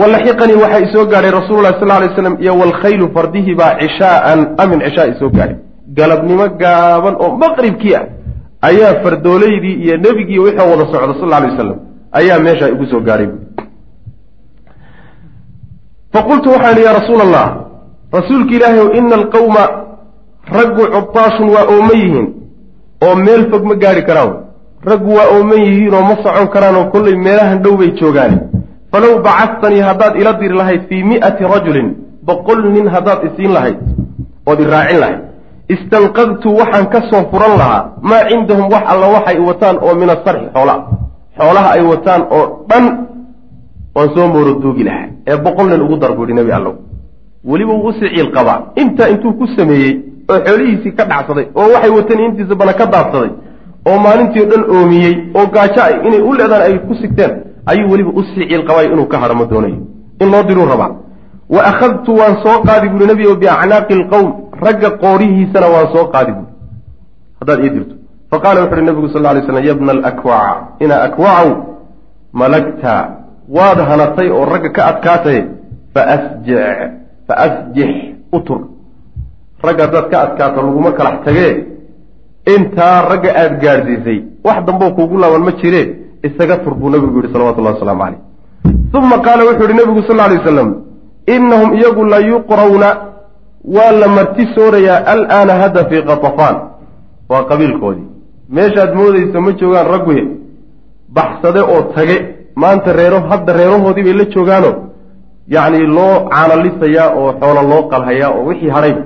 [0.00, 5.06] walaxiqanii waxaa isoo gaadhay rasuululahi sal lay slam iyo walkhaylu fardihii baa cishaaan amin cishaa
[5.14, 5.56] isoo gaadhay
[5.98, 8.04] galabnimo gaaban oo maqribkii ah
[8.68, 11.78] ayaa fardooleydii iyo nebigii wixii wada socda sal lay wasalam
[12.20, 13.28] ayaa meeshaa igu soo gaadhay
[16.14, 17.46] faqultu waxaan ihi ya rasuula allah
[18.18, 19.83] rasuulka ilaahi ow ina alqawma
[20.52, 22.26] raggu cutaashun waa ooman yihiin
[23.06, 24.32] oo meel fog ma gaari karaan.
[24.84, 28.38] Raggu waa ooman yihiin oo ma socon karaan oo kollay meelahan dhow bay joogaane
[28.92, 31.88] falow bacastanii haddaad ila diri lahayd fii mi'ati rajulin
[32.22, 33.76] boqol nin haddaad isiin lahayd
[34.46, 35.20] ood i raacin lahayd.
[35.68, 40.46] Istanqadtu waxaan ka soo furan lahaa maa cindahum wax alla waxay wataan oo min asarxi
[40.54, 40.80] xoolaa
[41.38, 42.84] xoolaha ay wataan oo dhan
[43.96, 46.74] waan soo mooroduugi lahaa ee boqol nin ugu dar buu ihi nebi allow.
[47.44, 48.60] Weliba wuu u sii ciil qabaa.
[48.76, 49.92] Intaa intuu ku sameeyey
[50.30, 53.30] oo xoolihiisii ka dhacsaday oo waxay wateen intiisa bana ka daadsaday
[53.88, 57.32] oo maalintii o dhan oomiyey oo gaajo ay inay u leedaan ay ku sigteen
[57.70, 59.78] ayuu weliba u sii ciil qabay inuu ka hadho ma doonayo.
[60.20, 60.90] In loo diruu rabaa.
[61.54, 64.28] Wa akhadtu waan soo qaadi buuri nebi o biacnaaqi alqowm
[64.64, 66.52] ragga qoorihiisana waan soo qaadi buuri
[67.40, 67.94] haddaad ii dirto.
[68.30, 71.48] Faqala wuxu uhi nabigu sal lla alay slam yabna alakwaca ina akwacow
[72.32, 72.94] malagta.
[73.56, 75.38] Waad hanatay oo ragga ka adkaatay
[75.94, 76.56] faasjic
[77.28, 77.90] fa asjix
[78.32, 78.60] u tur
[79.68, 81.52] ragga haddaad ka adkaato laguma kalax tagee
[82.54, 85.82] intaa ragga aada gaadhsiisay wax damboo kuugu laaban ma jire
[86.26, 88.20] isaga tur buu nabigu yihi salawatullahi wasalaamu caleyh
[88.98, 90.70] uma qaala wuxuu yihi nabigu sal alay wasalam
[91.36, 92.88] inahum iyagu la yuqrawna
[93.76, 96.56] waa la marti soorayaa alaana hadda fii katafaan
[97.30, 98.06] waa qabiilkoodii.
[98.56, 100.24] Meeshaad moodaysa ma joogaan ragguye
[101.16, 102.16] baxsade oo tage.
[102.56, 104.70] Maanta reero hadda reerahoodii bay la joogaano
[105.54, 109.02] yacni loo caanalisayaa oo xoolo loo qalhayaa oo wixii hadhayba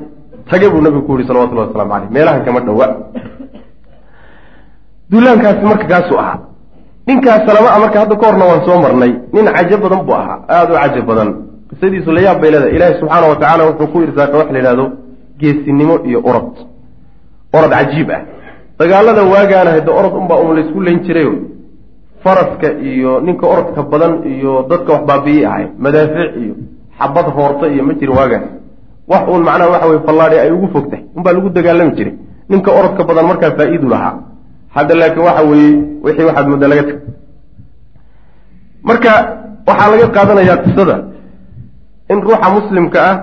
[0.50, 2.86] tage buu nabigu ku yihi salawatullahi waslamu caleyh meelahan kama dhowa
[5.10, 6.38] duulaankaasi marka kaasuu ahaa.
[7.06, 9.12] Ninkaas salama marka hadda ka horna waan soo marnay.
[9.32, 10.38] Nin cajo badan buu ahaa.
[10.48, 11.28] Aada u cajo badan.
[11.70, 12.74] Qisadiisu la yaab bay leedahay.
[12.76, 14.84] Ilaahi subxaana wa tacala wuxuu ku irsaaqa wax la yidhahdo
[15.40, 16.52] geesinimo iyo orod.
[17.56, 18.20] Orod cajiib ah.
[18.78, 21.32] Dagaalada waagaana hadda orod unbaa un laysku layn jirayo
[22.24, 25.66] faraska iyo ninka orodka badan iyo dadka wax baabiyi ahay.
[25.78, 26.54] Madaafiic iyo
[26.98, 28.44] xabad hoorta iyo ma jirin waagaas
[29.10, 32.14] wax uun macnaha waxa weye fallaadi ay ugu fogtahay unbaa lagu dagaalami jiray.
[32.50, 34.14] Ninka orodka badan markaa faa-iidu lahaa.
[34.74, 35.70] Hadda laakiin waxa weeye
[36.04, 36.98] wixii waxaad mudda laga tag.
[38.88, 39.12] Marka
[39.68, 40.96] waxaa laga qaadanayaa qisada.
[42.12, 43.16] In ruuxa muslimka ah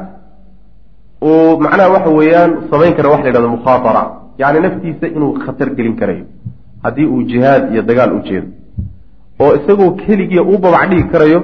[1.28, 4.04] uu macnaha waxa weeyaan samayn kara wax la yidhahdo mukhaatara
[4.42, 6.26] yacni naftiisa inuu khatar gelin karayo.
[6.84, 8.48] Haddii uu jihaad iyo dagaal u jeedo.
[9.42, 11.40] Oo isagoo keligiia u babac dhigi karayo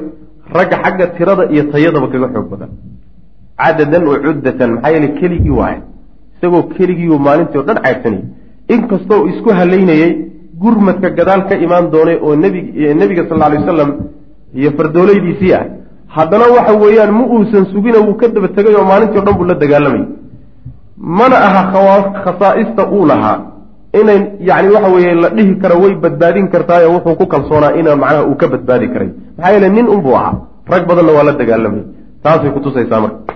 [0.56, 2.70] ragga xagga tirada iyo tayadaba kaga xoog badan
[3.62, 5.80] cadadan wa cuddatan maxaa yeele keligii waaye.
[6.38, 8.24] Isagoo keligiiu maalintii o dhan caydsanayay
[8.74, 10.12] inkastoo isku halaynayey
[10.62, 12.66] gurmadka gadaal ka imaan doonay oo nbig
[13.00, 13.92] nebiga sal alay wasalam
[14.60, 15.66] iyo fardoolaydiisii ah.
[16.16, 19.48] Haddana waxa weeyaan ma uusan sugina wuu ka daba tegay oo maalintii o dhan buu
[19.52, 20.04] la dagaalamay.
[20.98, 21.62] Mana aha
[22.26, 23.38] khasaa'ista uu lahaa.
[24.00, 24.20] Inay
[24.50, 28.36] yani waxa weeye la dhihi karo way badbaadin kartaayo wuxuu ku kalsoonaa ina macnaha uu
[28.42, 29.10] ka badbaadi karay.
[29.38, 30.36] Maxaa yeele nin unbuu ahaa.
[30.72, 31.84] Rag badanna waa la dagaalamay.
[32.24, 33.34] Taasay kutusaysaa marka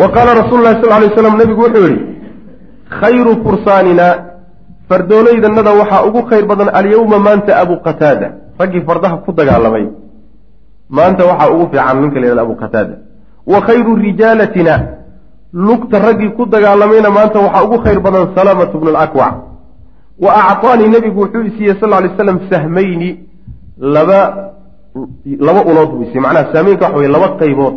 [0.00, 2.00] wa qaala rasuulu lahi sal lay slam nabigu wuxuu yihi
[3.00, 4.06] khayru fursaanina
[4.88, 8.28] fardoolaydanada waxaa ugu khayr badan alyawma maanta abu qataada.
[8.60, 9.86] Raggii fardaha ku dagaalamay
[10.88, 12.94] maanta waxaa ugu fiican ninka la yhahda abu qataada.
[13.46, 14.74] Wa khayru rijaalatina
[15.52, 19.34] lugta raggii ku dagaalamayna maanta waxaa ugu khayr badan salamatu bnu lakwac
[20.18, 23.10] wa acطaanii nebigu wuxuu isiiyey sal lay slam sahmayni
[23.78, 24.20] laba
[25.40, 27.74] laba ulood buu isiye macnaha sahmeynka waxa wey laba qaybood.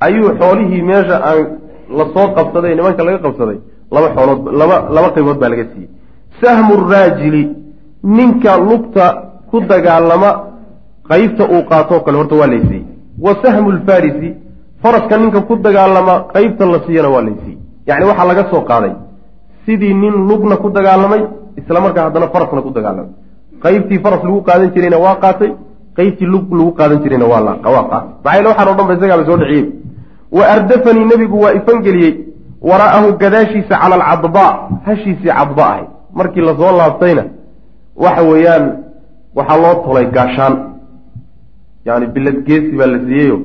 [0.00, 1.59] Ayuu xoolihii meesha aan
[1.98, 3.58] la soo qabsaday nimanka laga qabsaday
[3.94, 5.88] laba xoolood laba laba qaybood baa laga siiyey.
[6.40, 7.42] Sahmu raajili
[8.16, 9.04] ninka lugta
[9.50, 10.30] ku dagaalama
[11.10, 12.84] qaybta uu qaatoo kale horta waa laysiiyey
[13.24, 14.28] wa sahmu lfarisi
[14.82, 18.92] faraska ninka ku dagaalama qaybta la siiyana waa laysiiyey yacni waxaa laga soo qaaday
[19.64, 21.22] sidii nin lugna ku dagaalamay
[21.60, 23.12] isla markaa haddana farasna ku dagaalamay.
[23.64, 25.50] Qaybtii faras lagu qaadan jirayna waa qaatay
[25.96, 27.42] qaybtii lug lagu qaadan jirayna waa
[27.74, 29.64] waa qaatay maxaa waxaan o dhan ba isagaaba soo dhiciyey
[30.32, 32.14] wa ardafanii nebigu waa ifangeliyey.
[32.62, 35.84] Waraa'ahu gadaashiisa cala alcadbaa hashiisii cadba ahay.
[36.14, 37.24] Markii la soo laabtayna
[37.96, 38.64] waxa weeyaan
[39.34, 40.54] waxaa loo tolay gaashaan.
[41.84, 43.40] Yani bilad geesi baa la siiyeyo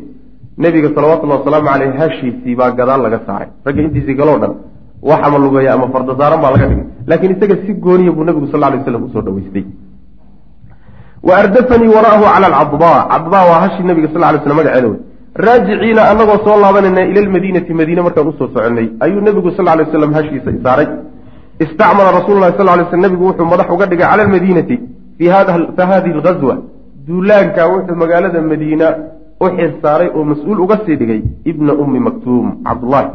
[0.57, 3.47] nebiga salawatullahi wasalaamu caleyh hashiisii baa gadaal laga saaray.
[3.65, 4.53] Ragga intiisii galoo dhan
[5.01, 6.85] wax ama lugaya ama farda saaran baa laga dhigay.
[7.07, 9.65] Laakiin isaga si gooniya buu nebigu sal lay slam u soo dhaweystay
[11.27, 14.99] wa ardafanii wara'ahu cala alcadbaa cadbaa waa hashii nebiga sal lay slam magaceeda wey
[15.43, 19.85] raajiciina anagoo soo laabanayna ila lmadiinati madiine markaan u soo soconay ayuu nebigu sal lay
[19.85, 20.87] waslam hashiisa isaaray.
[21.59, 24.79] Istacmala rasuulu lahi sal lay sl nebigu wuxuu madax uga dhigay cala almadiinati
[25.17, 26.55] fi hadihi algazwa
[27.07, 28.87] duulaanka wuxuu magaalada madiina
[29.41, 31.21] u xil saaray oo mas'uul uga sii dhigay
[31.51, 33.09] ibna ummi maktuum cabdullaahi.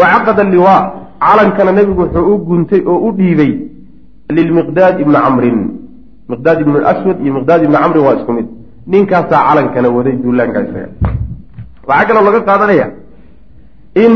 [0.00, 0.82] Wa caqada liwaa
[1.26, 3.52] calankana nebigu wuxuu u guntay oo u dhiibay
[4.36, 5.60] lilmiqdaad ibni camrin.
[6.32, 8.46] Miqdaad ibn aswad iyo miqdaad ibni camrin waa isku mid.
[8.86, 11.17] Ninkaasaa calankana waday duulaanka isaga
[11.88, 12.86] waxaa kaloo laga qaadanaya.
[14.04, 14.12] In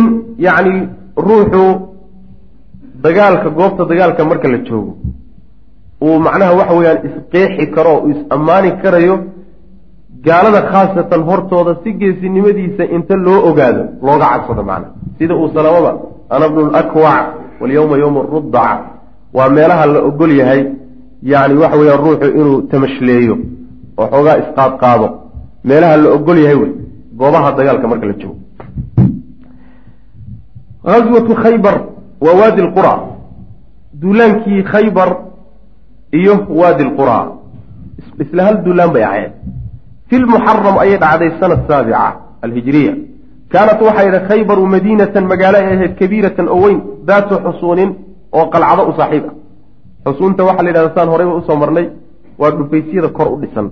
[0.46, 0.74] yacni
[1.26, 1.62] ruuxu
[3.04, 4.92] dagaalka goobta dagaalka marka la joogo
[6.04, 9.14] uu macnaha waxa weeyaan isqeexi karo uu is-ammaani karayo
[10.26, 15.92] gaalada khaasatan hortooda si geesinimadiisa inta loo ogaado looga cadsado macnaha sida uu salamaba
[16.35, 17.26] ana bnu lakwac
[17.61, 18.78] walyawma yowma ruddac
[19.37, 20.62] waa meelaha la ogol yahay
[21.32, 23.35] yacni waxa weeyaan ruuxu inuu tamashleeyo
[23.98, 25.08] oo xoogaa isqaadqaado
[25.68, 26.72] meelaha la ogol yahay wey
[27.18, 28.38] goobaha dagaalka marka la joogo.
[30.85, 31.77] Aswatu khaybar
[32.20, 32.92] waa waadi lqura
[34.01, 35.09] duulaankii khaybar
[36.12, 37.18] iyo waadi lqura
[38.22, 39.33] isla hal duulaan bay ahayd.
[40.09, 42.03] Fi lmuxaram ayay dhacday sana saabica
[42.42, 42.94] alhijiriya
[43.53, 47.90] kaanat waxay ahayd khaybaru madiinatan magaalo ay ahayd kabiiratan oo weyn daatu xusuunin
[48.33, 49.35] oo qalcado u saaxiib ah.
[50.07, 51.87] Xusuunta waxaa la yidhahda saan horeyba u soo marnay
[52.40, 53.70] waa dhufaysyada kor u dhisan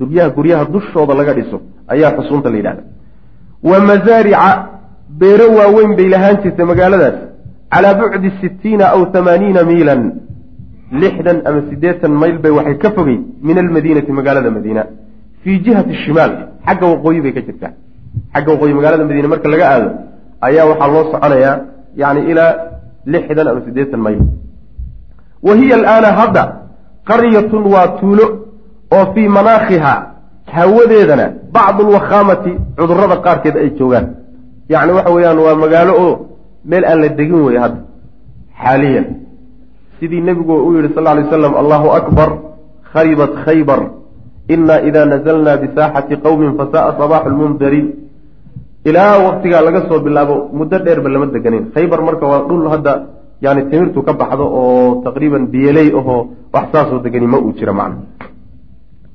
[0.00, 1.58] duryaha guryaha dushooda laga dhiso
[1.92, 2.82] ayaa xusuunta la yidhahda.
[3.70, 4.50] Wa masaarica
[5.20, 7.16] beero waaweyn bay lahaan jirtay magaaladaas.
[7.72, 10.02] Calaa bucdi sittiina aw hamaaniina miilan
[11.02, 14.82] lixdan ama siddeetan mayl bay waxay ka fogey min almadiinati magaalada madiina.
[15.42, 16.32] Fii jihati shimaal
[16.66, 17.72] xagga waqooyi bay ka jirtaa.
[18.34, 19.88] Xagga waqooyi magaalada madiine marka laga aado
[20.46, 21.56] ayaa waxaa loo soconayaa
[21.96, 22.52] yani ilaa
[23.12, 24.20] lixdan ama siddeetan mayl.
[25.46, 26.42] Wa hiya alaana hadda
[27.10, 28.24] qaryatun waa tuulo
[28.96, 29.94] oo fii manaakhiha
[30.52, 34.06] hawadeedana bacdu lwakhaamati cudurrada qaarkeed ay joogaan.
[34.68, 36.12] Yacni waxa weeyaan waa magaalo oo
[36.64, 37.80] meel aan la degin weeye hadda
[38.62, 39.06] xaaliyan.
[40.00, 42.28] Sidii nebigu u yihi sal alay slam allahu akbar
[42.92, 43.80] khaybat khaybar
[44.48, 47.88] ina ida nazalna bisaaxati qowmin fasa'a sabaaxu lmundariin
[48.88, 51.64] ilaa waktigaa laga soo bilaabo muddo dheerba lama deganin.
[51.74, 52.92] Khaybar marka waa dhul hadda
[53.44, 56.20] yani timirtu ka baxdo oo taqriiban biyeley ahoo
[56.54, 57.96] wax saasoo degani ma uu jira macna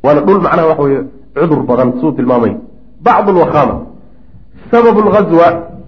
[0.03, 1.01] waana dhul macnaha waxa weye
[1.35, 2.53] cudur badan suu tilmaamay
[3.01, 3.75] bacdu lwakhaama
[4.71, 5.47] sababu lghazwa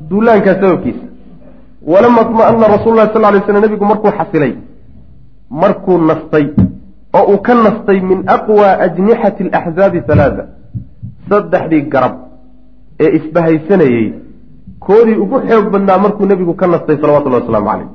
[0.10, 1.06] duulaankaa sababkiisa.
[1.86, 4.54] Walama طma'ana rasulu lahi sal lay slam nebigu markuu xasilay
[5.50, 6.50] markuu nastay
[7.14, 10.46] oo uu ka nastay min aqwa ajnixati alaxzaabi halaada
[11.30, 12.16] saddexdii garab
[13.00, 14.14] ee isbahaysanayey
[14.80, 17.90] koodii ugu xoog badnaa markuu nebigu ka nastay salawatullahi wasalaamu caleyh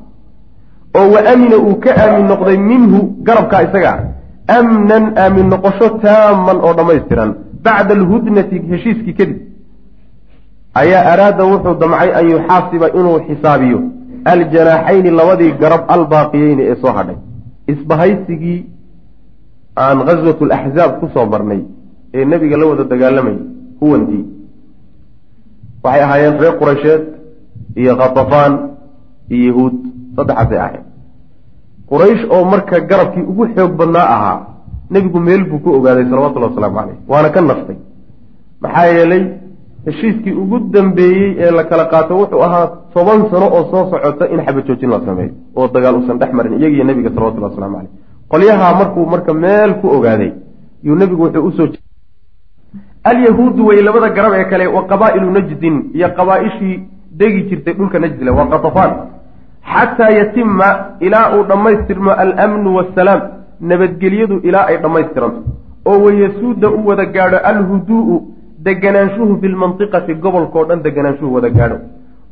[0.99, 4.01] oo wa amina uu ka aamin noqday minhu garabkaa isaga ah
[4.59, 7.31] amnan aamin noqosho taaman oo dhammaystiran
[7.65, 9.39] bacda alhudnati heshiiskii kadib
[10.83, 13.79] ayaa araada wuxuu damcay an yuxaasiba inuu xisaabiyo
[14.33, 17.19] aljanaaxayni labadii garab albaaqiyeyni ee soo hadhay
[17.73, 18.59] isbahaysigii
[19.85, 21.63] aan ghaswat laxzaab ku soo marnay
[22.15, 23.41] ee nebiga la wada dagaalamayay
[23.81, 24.25] huwantii
[25.85, 27.03] waxay ahaayeen reer quraysheed
[27.83, 28.53] iyo khatafaan
[29.35, 29.75] iyo yahuud
[30.17, 30.85] saddexaasay ahayd
[31.90, 34.38] quraysh oo marka garabkii ugu xoog badnaa ahaa
[34.90, 37.76] nebigu meel buu ku ogaaday salawatullahi wasalaamu caleyh waana ka naftay.
[38.62, 39.24] Maxaa yeelay
[39.87, 44.40] heshiiskii ugu dambeeyey ee la kala qaato wuxuu ahaa toban sano oo soo socota in
[44.46, 47.92] xabajoojin la sameeyo oo dagaal uusan dhex marin iyagiiyo nebiga salawatullahi waslamu caleyh
[48.29, 50.33] qolyahaa markuu marka meel ku ogaaday
[50.83, 51.68] yuu nebigu wuxuu u soo
[53.05, 56.76] alyahuudu way labada garab ee kale wa qabaa'ilu najdin iyo qabaa-ishii
[57.20, 58.92] degi jirtay dhulka najdile waa qatafaan
[59.73, 60.68] xataa yatima
[61.01, 63.20] ilaa uu dhammaystirmo almnu waasalaam
[63.73, 65.40] nabadgelyadu ilaa ay dhammaystiranto
[65.87, 68.16] oo wayasuuda u wada gaadho alhuduu'u
[68.66, 71.79] deganaanshuhu fi lmantiqati gobolkao dhan deganaanshuhu wada gaadho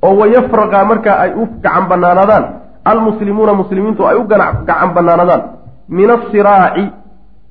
[0.02, 2.44] oo wayafraqa markaa ay u gacan banaanadaan
[2.84, 5.42] almuslimuuna muslimiintu ay u gacan banaanadaan
[5.88, 6.84] min asiraaci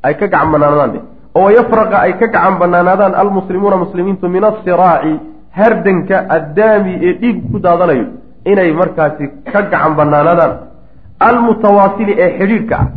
[0.04, 1.02] ay ka gacan banaanadaan
[1.36, 5.20] oo wayafraqa ay ka gacan banaanaadaan almuslimuuna muslimiintu min asiraaci
[5.60, 8.06] hardanka addaami ee dhiig ku daadanayo
[8.52, 10.54] inay markaasi ka gacan banaanadaan.
[11.28, 12.88] Almutawaasili ee xidhiidhka ah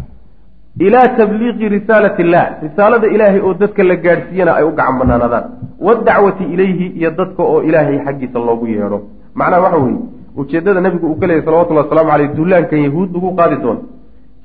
[0.86, 5.44] ilaa tabliiqi risaalati illah risaalada ilaahay oo dadka la gaadhsiiyana ay u gacan banaanadaan.
[5.86, 8.98] Waadacwati ilayhi iyo dadka oo ilaahay xaggiisa loogu yeedho.
[9.34, 9.98] Macnaha waxa weeye
[10.40, 13.80] ujeeddada nabigu uu ka leeyay salawatullahi waslamu caleyh dullaankan yahuud lagu qaadi doono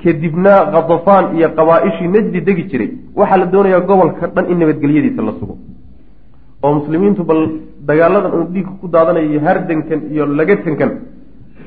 [0.04, 2.90] kadibna khadafaan iyo qabaa-ishii najdi degi jiray.
[3.20, 5.56] Waxaa la doonayaa gobolka dhan in nabadgelyadiisa la sugo
[6.64, 7.42] oo muslimiintu bal
[7.88, 10.92] dagaaladan uu dhiigka ku daadanayo hardankan iyo lagatankan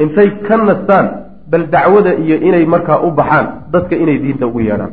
[0.03, 1.07] intay ka nastaan
[1.51, 4.93] bal dacwada iyo inay markaa u baxaan dadka inay diinta ugu yeedhaan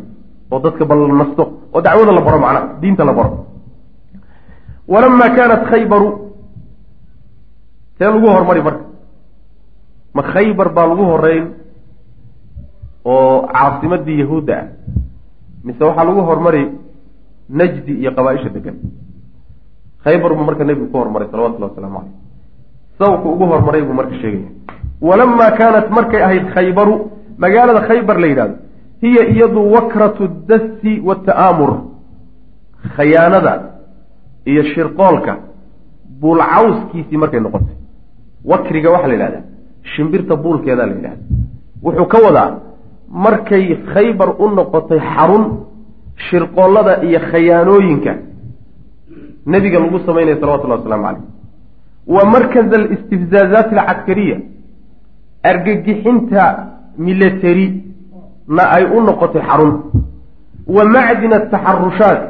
[0.51, 3.45] oo dadka bal la nasto oo dacwada la baro macnaha diinta la baro.
[4.87, 6.09] Walamaa kaanat khaybaru
[7.97, 8.85] see lagu hormari marka.
[10.15, 11.45] Ma khaybar baa lagu horeyn
[13.05, 14.67] oo caasimadii yahuudda ah.
[15.65, 16.63] Mise waxaa lagu hormari
[17.49, 18.77] najdi iyo qabaa-isha degan
[20.05, 22.13] khaybar buu marka nebigu ku hormaray salawatullahi waslamu caleyh
[22.99, 24.49] sababku ugu hormaray buu marka sheegaya
[25.07, 26.93] walamaa kaanat markay ahayd khaybaru
[27.43, 28.55] magaalada khaybar la yidhahdo
[29.03, 31.71] hiya iyadu wakratu dasti wata'aamur
[32.95, 33.53] khayaanada
[34.51, 35.33] iyo shirqoolka
[36.21, 37.75] buulcawskiisii markay noqotay.
[38.51, 39.43] Wakriga waxaa la yidhahdaa
[39.95, 41.23] shimbirta buulkeedaa la yidhahda
[41.83, 42.49] wuxuu ka wadaa
[43.25, 45.43] markay khaybar u noqotay xarun
[46.29, 48.11] shirqoollada iyo khayaanooyinka
[49.45, 51.23] nebiga lagu samaynaya salawatullahi waslamu caleyh
[52.15, 54.37] wa markaz alistifzaazaati alcaskariya
[55.43, 56.43] argagixinta
[56.97, 57.67] military
[58.47, 59.73] na ay u noqotay xarun.
[60.67, 62.21] Wa macdina ataxarushaat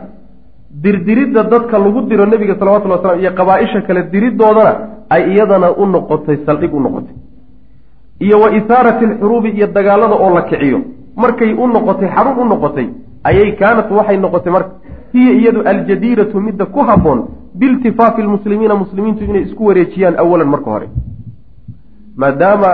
[0.83, 4.73] dirdiridda dadka lagu diro nebiga salawatullahi waslam iyo qabaa-isha kale diridoodana
[5.09, 7.15] ay iyadana u noqotay saldhig u noqotay.
[8.19, 10.79] Iyo wa isaarati alxuruubi iyo dagaalada oo la kiciyo.
[11.15, 12.87] Markay u noqotay xarun u noqotay
[13.23, 14.71] ayay kaanat waxay noqotay marka
[15.15, 17.19] hiya iyadu aljadiiratu midda ku habboon
[17.59, 20.87] biiltifaafi lmuslimiina muslimiintu inay isku wareejiyaan awalan marka hore.
[22.21, 22.71] Maadaama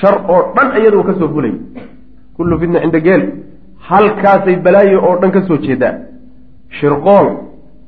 [0.00, 1.54] shar oo dhan iyadu ka soo fulay
[2.36, 3.22] kullu fitna cinda geel
[3.88, 5.94] halkaasay balaayo oo dhan ka soo jeedaa.
[6.80, 7.26] Shirqool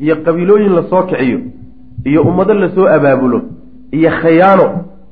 [0.01, 1.39] iyo qabiilooyin la soo kiciyo
[2.05, 3.39] iyo ummado la soo abaabulo
[3.93, 4.67] iyo khayaano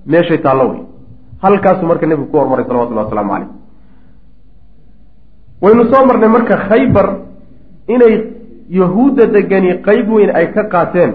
[0.07, 0.81] meeshay taallo wey.
[1.42, 3.49] Halkaasuu marka nebigu ku hormaray salawatullahi waslamu caleyh
[5.62, 7.07] waynu soo marnay marka khaybar
[7.94, 8.14] inay
[8.79, 11.12] yahuudda degani qeyb weyn ay ka qaateen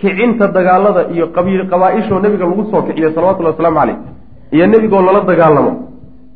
[0.00, 3.96] kicinta dagaalada iyo qabiil qabaa-ishoo nebiga lagu soo kiciyo salawatullahi waslamu caleyh
[4.54, 5.72] iyo nebigoo lala dagaalamo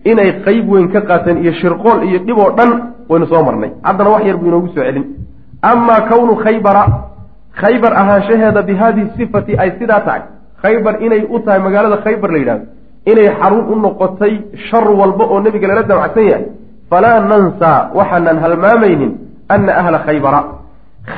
[0.05, 2.71] inay qeyb weyn ka qaateen iyo shirqool iyo dhib oo dhan
[3.09, 3.71] waynu soo marnay.
[3.83, 5.05] Haddana wax yar buu inoogu soo celin.
[5.63, 6.83] Amaa kownu khaybara
[7.61, 10.23] khaybar ahaanshaheeda bi haadihi sifati ay sidaa tahay.
[10.63, 12.65] Khaybar inay u tahay magaalada khaybar la yidhahdo
[13.07, 14.33] inay xarun u noqotay
[14.71, 16.45] shar walba oo nebiga lala damacsan yahay.
[16.91, 19.13] Falaa nansaa waxaanan halmaamaynin
[19.49, 20.41] anna ahla khaybara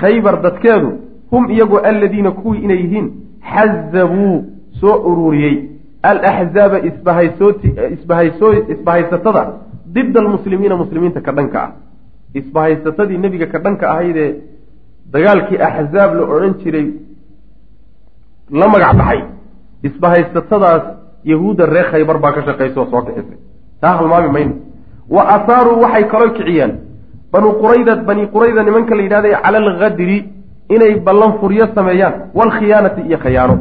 [0.00, 0.92] khaybar dadkeedu
[1.30, 3.06] hum iyagu aladiina kuwii inay yihiin
[3.52, 4.44] xazabuu
[4.80, 5.70] soo ururiyey
[6.02, 6.78] alaxzaaba
[8.74, 9.42] isbahaysatada
[9.94, 11.72] dida almuslimiina muslimiinta ka dhanka ah
[12.34, 14.30] isbahaysatadii nebiga ka dhanka ahaydee
[15.12, 16.86] dagaalkii axzaab la odhan jiray
[18.50, 19.20] la magac baxay
[19.82, 20.84] isbahaysatadaas
[21.24, 23.38] yahuudda reer khaybar baa ka shaqaysa oo soo kixisay
[23.80, 24.54] taa halmaami mayno
[25.10, 26.72] wa asaaruu waxay kaloo kiciyeen
[27.32, 30.18] banu qurayda bani qurayda nimanka la yidhahday cala alghadri
[30.74, 33.56] inay ballan furyo sameeyaan waalkhiyaanati iyo khayaano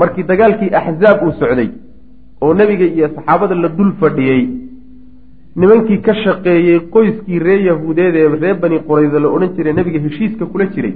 [0.00, 1.68] markii dagaalkii axzaab uu socday
[2.42, 4.42] oo nebiga iyo saxaabada la dul fadhiyey
[5.56, 10.46] nimankii ka shaqeeyey qoyskii ree yahuudeed ee ree bani qurayda la odhan jiray nebiga heshiiska
[10.46, 10.94] kula jiray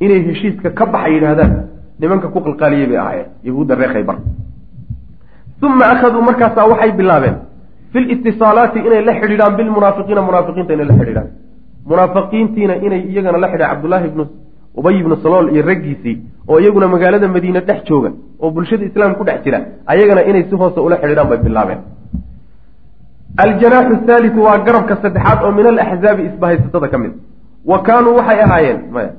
[0.00, 1.52] inay heshiiska ka baxa yidhaahdaan
[2.00, 4.16] nimanka ku qalqaaliyey bay ahaayeen yahuudda reer khaybar.
[5.62, 7.36] Uma akhaduu markaasaa waxay bilaabeen
[7.92, 11.28] fi litisaalaati inay la xidhiidhaan bilmunaafiqiina munaafiqiinta inay la xidhiidhaan.
[11.90, 14.24] Munaafiqiintiina inay iyagana la xidhaan cabdullaahi ibnu
[14.78, 16.16] ubay ibnu salool iyo raggiisii
[16.50, 18.10] oo iyaguna magaalada madiine dhex jooga
[18.42, 19.58] oo bulshada islaam ku dhex jira
[19.92, 21.80] ayagana inay si hoose ula xidhiidhaan bay bilaabeen.
[23.44, 27.12] Aljanaaxu thaalitu waa garabka saddexaad oo min alaxzaabi isbahaysatada ka mid.
[27.70, 29.10] Wa kaanuu waxay ahaayeen maya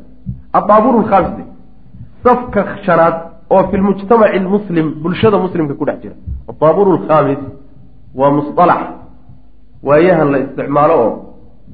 [0.59, 1.43] adaabuuru lkhaamisi
[2.23, 3.15] safka shanaad
[3.53, 6.15] oo fi lmujtamaci lmuslim bulshada muslimka ku dhex jira.
[6.51, 7.41] Adaabuuru lkhaamis
[8.19, 8.81] waa musalax
[9.83, 11.11] waayahan la isticmaalo oo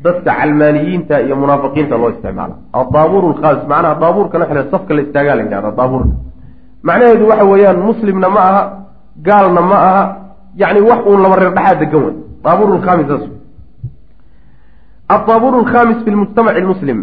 [0.03, 2.55] dadka calmaaniyiinta iyo munaafiqiinta loo isticmaalo.
[2.73, 6.15] Adaabuur lkhaamis macnaha daabuurkana xile safka la istaagaa la yidhahda daabuurka
[6.87, 8.61] macnaheedu waxa weeyaan muslimna ma aha
[9.27, 10.03] gaalna ma aha
[10.61, 13.23] yacni wax uun laba reer dhexaa degan wey daabuur lkhaamis saas.
[15.15, 16.99] Adaabuur lkhaamis fi lmujtamaci lmuslim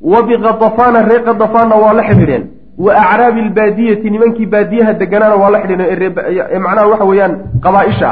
[0.00, 2.44] wa biqadafana reer qadafaanna waa la xidhiidheen.
[2.78, 6.12] Wa acraabi albaadiyati nimankii baadiyaha deganaana waa la xidhiidheen
[6.54, 7.32] ee macnaha waxa weeyaan
[7.64, 8.10] qabaa-isha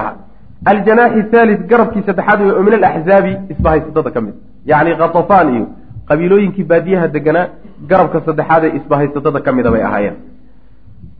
[0.64, 4.34] aljanaaxi thalith garabkii saddexaad wey oo min alaxzaabi isbahaysatada ka mid
[4.66, 5.66] yacni katafaan iyo
[6.08, 7.46] qabiilooyinkii baadiyaha deganaa
[7.90, 10.16] garabka saddexaad ee isbahaysatada ka mida bay ahaayeen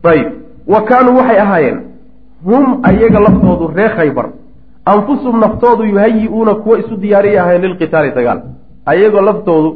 [0.03, 0.27] ayib
[0.73, 1.79] wa kaanuu waxay ahaayeen
[2.45, 4.25] hum ayaga laftoodu ree khaybar
[4.85, 8.41] anfusum naftoodu yuhayi-uuna kuwa isu diyaariyay ahayen lilqitaali dagaal
[8.85, 9.69] ayagoo laftoodu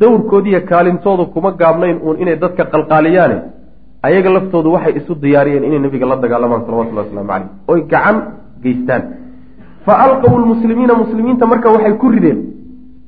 [0.00, 3.36] dowrkoodiiyo kaalintoodu kuma gaabnayn uun inay dadka qalqaaliyaane
[4.02, 8.16] ayaga laftoodu waxay isu diyaariyeen inay nabiga la dagaalamaan salawatullahi waslamu caleyh oy gacan
[8.66, 9.02] geystaan
[9.86, 12.38] fa alqaw lmuslimiina muslimiinta marka waxay ku rideen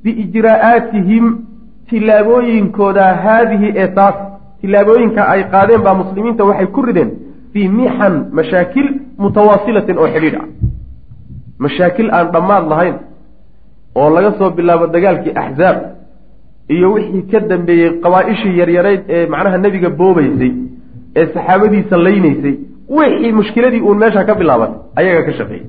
[0.04, 1.24] biijraa'aatihim
[1.90, 4.16] tillaabooyinkooda haadihi ee taas
[4.60, 7.10] tillaabooyinka ay qaadeen baa muslimiinta waxay ku rideen
[7.52, 8.88] fii mixan mashaakil
[9.24, 10.46] mutawaasilatin oo xidhiidh ah.
[11.58, 12.96] Mashaakil aan dhammaad lahayn
[13.94, 15.78] oo laga soo bilaabo dagaalkii axzaab
[16.74, 20.52] iyo wixii ka dambeeyey qabaa-ishii yaryarayd ee macnaha nebiga boobaysay
[21.16, 22.54] ee saxaabadiisa laynaysay
[22.96, 25.66] wixii mushkiladii uun meesha ka bilaaban ayaga ka shaqeeyey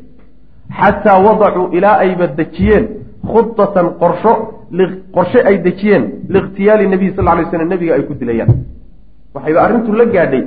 [0.80, 2.86] xataa wadacuu ilaa ayba dejiyeen
[3.32, 4.34] khudatan qorsho
[5.16, 8.52] qorshe ay dejiyeen liikhtiyaali nabiy sal lay slam nebiga ay ku dilayaan.
[9.34, 10.44] Waxayba arrintu la gaadhay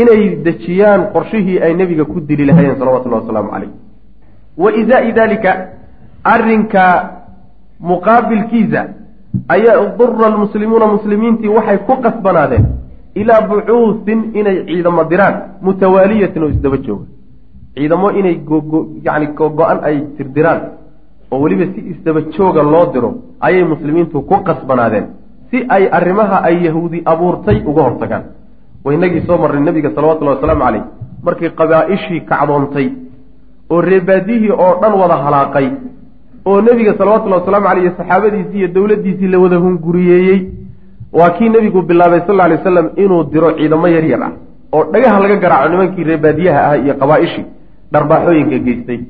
[0.00, 3.70] inay dejiyaan qorshihii ay nebiga ku dili lahayeen salawatullahi wasalaamu caleyh
[4.62, 5.50] wa izaai dalika
[6.24, 6.82] arrinka
[7.80, 8.80] muqaabilkiisa
[9.48, 12.64] ayaa dura almuslimuuna muslimiintii waxay ku qasbanaadeen
[13.20, 15.36] ilaa bucuusin inay ciidamo diraan
[15.66, 17.06] mutawaaliyatin oo isdaba jooga.
[17.74, 18.36] Ciidamo inay
[19.06, 20.60] yani go-an ay tirdiraan
[21.30, 23.10] oo weliba si isdaba jooga loo diro
[23.40, 25.06] ayay muslimiintu ku qasbanaadeen
[25.50, 28.24] si ay arrimaha ay yahuudi abuurtay uga hortagaan.
[28.84, 30.84] Waynagii soo marnay nebiga salawatullahi wasalaamu caleyh
[31.26, 32.88] markii qabaa-ishii kacdoontay
[33.70, 35.66] oo reebaadihii oo dhan wada halaaqay
[36.44, 40.40] oo nebiga salawatullahi wasalaamu caleyh iyo saxaabadiisii iyo dowladdiisii la wada hunguriyeeyey
[41.12, 44.32] waa kii nebigu bilaabay sal lay waslam inuu diro ciidamo yar yar ah
[44.72, 47.44] oo dhagaha laga garaaco nimankii reebaadiyaha ah iyo qabaa-ishii
[47.92, 49.00] dharbaaxooyinka geystay.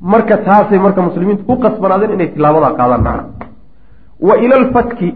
[0.00, 3.02] Marka taasay marka muslimiintu ku qasbanaadeen inay tilaabadaa qaadaan.
[3.02, 3.24] Macna
[4.20, 5.14] wa ila alfatki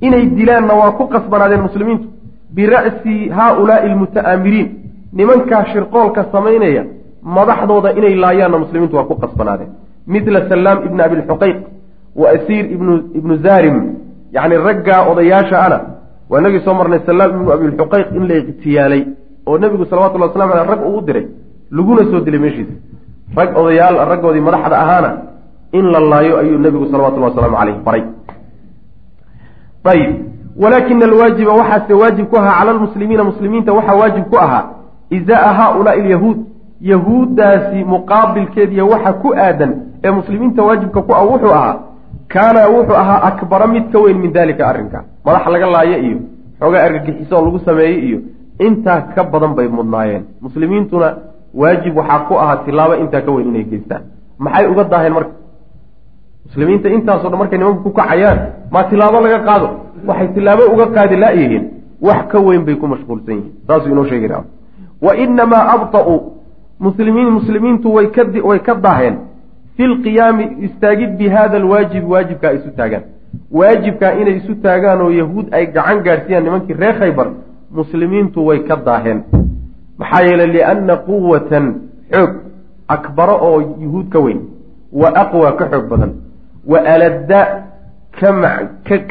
[0.00, 2.06] inay dilaanna waa ku qasbanaadeen muslimiintu
[2.54, 4.68] bira'si haaulaai almuta'aamiriin.
[5.12, 6.84] Nimankaa shirqoolka samaynaya
[7.22, 9.70] madaxdooda inay laayaanna muslimiintu waa ku qasbanaadeen.
[10.06, 11.58] Midla salaam ibni abilxuqayq
[12.16, 12.64] wa asiir
[13.18, 13.76] ibnu zarim
[14.32, 15.78] yacni raggaa odayaasha ana
[16.30, 19.02] waa inagii soo marnay salaam ibnu abilxuqayq in la iqtiyaalay
[19.46, 21.26] oo nebigu salawatullahi waslamu aleh rag uu diray
[21.70, 22.72] laguna soo dilay meeshiisa.
[23.36, 25.10] Rag odayaal raggoodii madaxda ahaana
[25.72, 28.04] in la laayo ayuu nebigu salawatullahi wasalaamu caleyh baray.
[29.84, 30.12] Ayib
[30.56, 34.64] walaakina alwaajiba waxaase waajib ku ahaa cala almuslimiina muslimiinta waxaa waajib ku ahaa
[35.10, 36.38] izaa haaulaai alyahuud.
[36.80, 39.72] Yahuuddaasi muqaabilkeediiyo waxa ku aadan
[40.04, 41.74] ee muslimiinta waajibka ku ah wuxuu ahaa
[42.28, 45.04] kaana wuxuu ahaa akbara mid ka weyn min dalika arrinka.
[45.24, 46.18] Madax laga laayo iyo
[46.60, 48.18] xoogaa argagixiso oo lagu sameeyey iyo
[48.66, 50.24] intaa ka badan bay mudnaayeen.
[50.40, 51.08] Muslimiintuna
[51.54, 54.02] waajib waxaa ku ahaa tilaabo intaa ka weyn inay geystaan.
[54.38, 55.32] Maxay uga daaheen marka?
[56.46, 58.38] Muslimiinta intaaso dhan markay nimanku ku kacayaan
[58.72, 59.68] maa tilaabo laga qaado?
[60.06, 61.64] Waxay tilaabo uga qaadi laayihiin
[62.00, 63.52] wax ka weyn bay ku mashquulsan yihiin.
[63.66, 64.44] Saasuu inoo sheegi raha
[65.02, 66.14] wa inamaa abta'u
[66.80, 69.16] muslimiin muslimiintu way ka daaheen
[69.78, 73.02] fi lqiyaami istaagid bi hada alwaajib waajibkaa isu taagaan.
[73.50, 77.28] Waajibkaa inay isu taagaan oo yahuud ay gacan gaadhsiiyaan nimankii reer khaybar
[77.70, 79.22] muslimiintu way ka daaheen.
[79.98, 81.74] Maxaa yeelay lianna quwatan
[82.12, 82.32] xoog
[82.88, 84.40] akbaro oo yuhuud ka weyn
[84.92, 86.12] wa aqwa ka xoog badan
[86.66, 87.40] wa aladda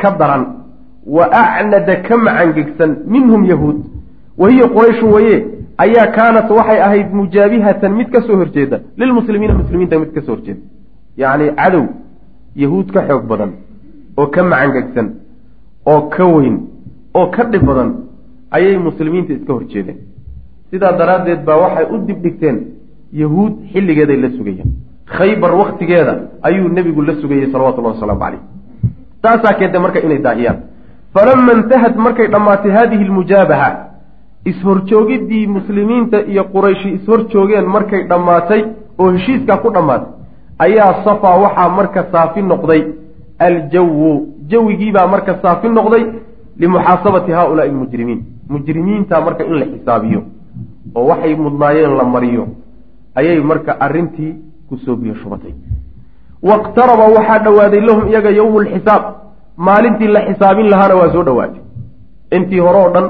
[0.02, 0.46] ka daran
[1.06, 3.80] wa acnada ka macangegsan minhum yahuud.
[4.38, 5.46] Wa hiya qurayshun waye
[5.84, 8.80] ayaa kaanat waxay ahayd mujaabihatan mid ka soo horjeeda.
[8.98, 10.62] Lilmuslimiina muslimiinta mid ka soo horjeeda.
[11.18, 11.86] Yacni cadow
[12.56, 13.52] yahuud ka xoog badan
[14.18, 15.08] oo ka macangegsan
[15.86, 16.58] oo ka weyn
[17.14, 17.90] oo ka dhib badan
[18.52, 19.98] ayay muslimiinta iska horjeedeen.
[20.72, 22.58] Sidaa daraaddeed baa waxay u dibdhigteen
[23.14, 24.70] yahuud xilligeeday la sugayeen.
[25.18, 28.42] Khaybar waktigeeda ayuu nebigu la sugayey salawatullahi wasalaamu caleyh
[29.22, 30.58] taasaa keentay marka inay daahiyaan.
[31.14, 33.87] Falama intahad markay dhammaatay haadihi lmujaabaha
[34.52, 38.62] ishorjoogiddii muslimiinta iyo qurayshi ishorjoogeen markay dhammaatay
[39.00, 40.12] oo heshiiskaa ku dhammaatay
[40.66, 42.82] ayaa safaa waxaa marka saafi noqday
[43.48, 44.10] aljawu.
[44.52, 46.04] Jawigiibaa marka saafi noqday
[46.60, 48.20] limuxaasabati haaulaai almujrimiin.
[48.50, 50.22] Mujrimiinta marka in la xisaabiyo
[50.96, 52.44] oo waxay mudnaayeen la mariyo
[53.16, 54.34] ayay marka arrintii
[54.70, 55.54] ku soo biyo shubatay.
[56.50, 59.04] Waqtaraba waxaa dhowaaday lahum iyaga yowmu lxisaab
[59.58, 61.62] maalintii la xisaabin lahaana waa soo dhowaatay
[62.38, 63.08] intii hore oo dhan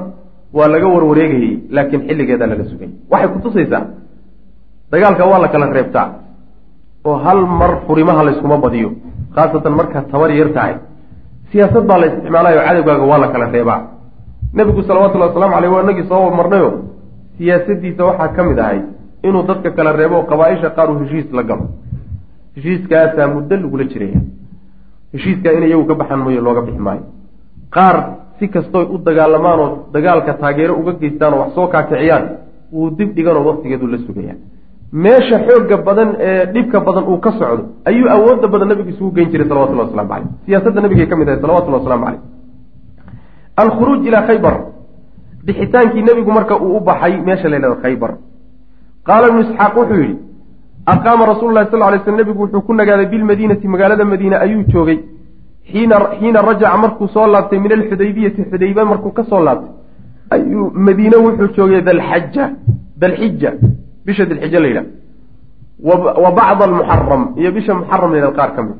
[0.57, 2.89] waa laga warwareegayey laakiin xilligeedaa laga sugay.
[3.11, 3.83] Waxay kutusaysaa
[4.91, 6.07] dagaalka waa la kala reebtaa
[7.07, 8.89] oo hal mar furimaha layskuma badiyo
[9.35, 10.75] khaasatan markaad tabar yar tahay.
[11.51, 13.79] Siyaasad baa la isticmaalayo cadowgaaga waa la kala reebaa.
[14.57, 16.69] Nebigu salawatullahi waslamu caleyh waa inagii soo marnayo
[17.37, 18.79] siyaasadiisa waxaa ka mid ahay
[19.27, 21.65] inuu dadka kala reebo qabaa-isha qaar uu heshiis la galo.
[22.55, 24.19] Heshiiskaasaa muddo lagula jiraya
[25.13, 27.03] heshiiskaa in iyagu ka baxan mooye looga bixi maayo.
[27.75, 27.95] Qaar
[28.39, 32.23] si kastoy u dagaalamaan oo dagaalka taageero uga geystaan oo wax soo kaakiciyaan
[32.73, 34.35] wuu dib dhiganoo waktigeedu la sugaya
[35.03, 39.29] meesha xooga badan ee dhibka badan uu ka socdo ayuu awooda badan nabigu isugu geyn
[39.31, 42.21] jiray salawatullahi waslamu caleyh siyaasadda nabigay ka mid ahay salawatullahi waslamu caleyh
[43.61, 44.55] alkhuruuj ilaa khaybar.
[45.45, 48.11] Bixitaankii nebigu marka uu u baxay meesha la yhahdo khaybar.
[49.07, 50.17] Qaala ibnu isxaaq wuxuu yidhi
[50.93, 54.99] aqaama rasuulu lahi sal lay sl nebigu wuxuu ku nagaaday bilmadiinati magaalada madiine ayuu joogay
[55.71, 59.71] xiina rajaca markuu soo laabtay min alxudaybiyati xudayba markuu ka soo laabtay
[60.35, 62.43] ayuu madiine wuxuu joogay dalxaja
[63.01, 63.51] dalxija
[64.05, 64.85] bisha dilxija la yidhaha
[66.23, 68.77] wa bacda almuxaram iyo bisha muxaram la yhahdo qaar ka mid.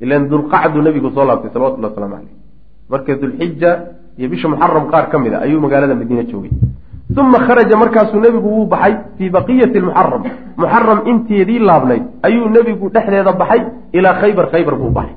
[0.00, 2.34] Ilan dulqacdu nebigu soo laabtay salawatullahi waslamu caleyh
[2.90, 3.70] marka dulxija
[4.18, 6.50] iyo bisha muxaram qaar ka mid a ayuu magaalada madiine joogay.
[7.16, 10.22] Uma kharaja markaasuu nebigu wuu baxay fii baqiyati lmuxaram
[10.60, 13.60] muxaram inteedii laabnayd ayuu nebigu dhexdeeda baxay
[13.92, 15.14] ilaa khaybar khaybar buu baxay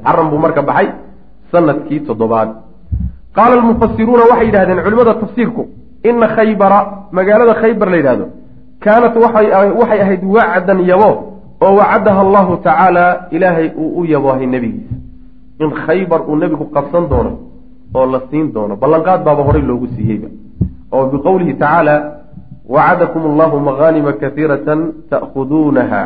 [0.00, 0.88] muxaram buu marka baxay
[1.52, 2.48] sannadkii toddobaad.
[3.36, 5.62] Qaala almufasiruuna waxay yidhahdeen culimada tafsiirku
[6.04, 6.78] ina khaybara
[7.12, 8.26] magaalada khaybar la yidhahdo
[8.84, 11.10] kaanat waxay ahayd wacdan yabo
[11.60, 14.94] oo wacadaha allahu tacaala ilaahay uu u yaboohay nebigiisa.
[15.60, 17.32] In khaybar uu nebigu qabsan doono
[17.94, 18.76] oo la siin doono.
[18.76, 20.28] Ballanqaad baaba horay loogu siiyeyba.
[20.92, 21.94] Oo biqowlihi tacaala
[22.68, 24.80] wacadakum allahu magaanima kaiiratan
[25.10, 26.00] ta'khuduunaha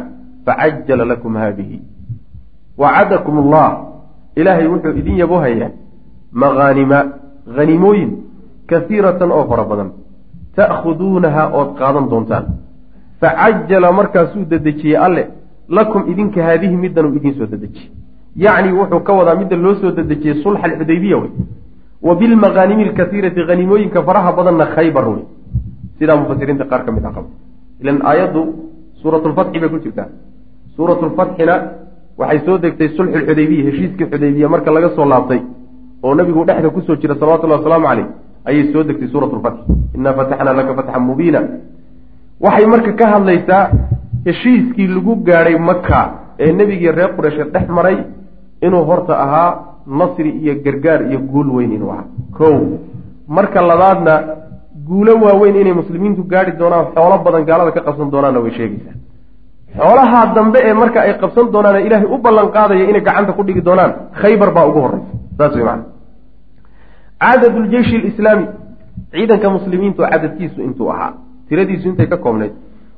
[0.46, 1.93] facajala lakum haadihi
[2.78, 3.68] wacadakum allah.
[4.36, 5.70] Ilaahay wuxuu idin yaboohayaa
[6.32, 6.98] magaanima
[7.56, 8.10] hanimooyin
[8.66, 9.90] kaiiratan oo fara badan.
[10.56, 12.44] Ta'khuduunaha ood qaadan doontaan.
[13.20, 15.28] Facajala markaasuu dedejiyey alle
[15.68, 17.90] lakum idinka haadihi middanuu idiin soo dedejiyey
[18.36, 21.30] yacni wuxuu ka wadaa midda loo soo dedejiyey sulxa alxudaybiya wey.
[22.02, 25.24] Wa bilmakaanimi alkaiirati hanimooyinka faraha badanna khaybar wey.
[25.98, 27.28] Sidaa mufasiriinta qaar ka mid a qaba
[27.80, 28.42] ilan aayaddu
[29.02, 30.08] suuratulfatxi bay ku jirtaa.
[30.76, 31.54] Suuratulfatxina
[32.18, 35.40] waxay soo degtay sulxu lxudaybiya heshiiskii xudaybiya marka laga soo laabtay
[36.04, 38.06] oo nabigu dhexda ku soo jira salawatullahi wasalaamu caleyh
[38.48, 39.62] ayay soo degtay suuratulfatxi
[39.96, 41.40] innaa fataxnaa laka fatxan mubiina.
[42.44, 43.62] Waxay marka ka hadlaysaa
[44.26, 46.00] heshiiskii lagu gaadhay maka
[46.44, 47.96] ee nebigii reer qureysheed dhex maray
[48.66, 49.50] inuu horta ahaa
[50.00, 52.06] nasri iyo gargaar iyo guul weyn inuu ahaa.
[52.38, 52.54] Kow
[53.28, 54.14] marka labaadna
[54.88, 58.96] guulo waaweyn inay muslimiintu gaadhi doonaan xoolo badan gaalada ka qabsan doonaanna way sheegaysaa
[59.78, 63.62] xoolaha dambe ee marka ay qabsan doonaan ilaahay u ballan qaadaya inay gacanta ku dhigi
[63.68, 65.84] doonaan khaybar baa ugu horreysa saas wey macana
[67.20, 68.46] cadad ljeishi lislaami
[69.12, 71.12] ciidanka muslimiintu cadadkiisu intuu ahaa
[71.48, 72.52] tiradiisu intay ka koobnayd.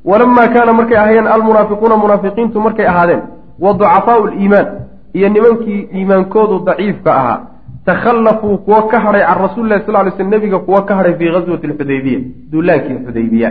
[0.05, 3.23] Walamaa kaana markay ahaayeen almunaafiquuna munaafiqiintu markay ahaadeen
[3.59, 4.67] wa ducafaau liimaan
[5.15, 7.39] iyo nimankii iimaankoodu daciifka ahaa
[7.85, 11.31] takhallafuu kuwo ka hadhay can rasuuli lahi sal ly sl nebiga kuwo ka hadhay fii
[11.31, 12.21] ghaswati alxudaybiya
[12.53, 13.51] duulaankii xudaybiya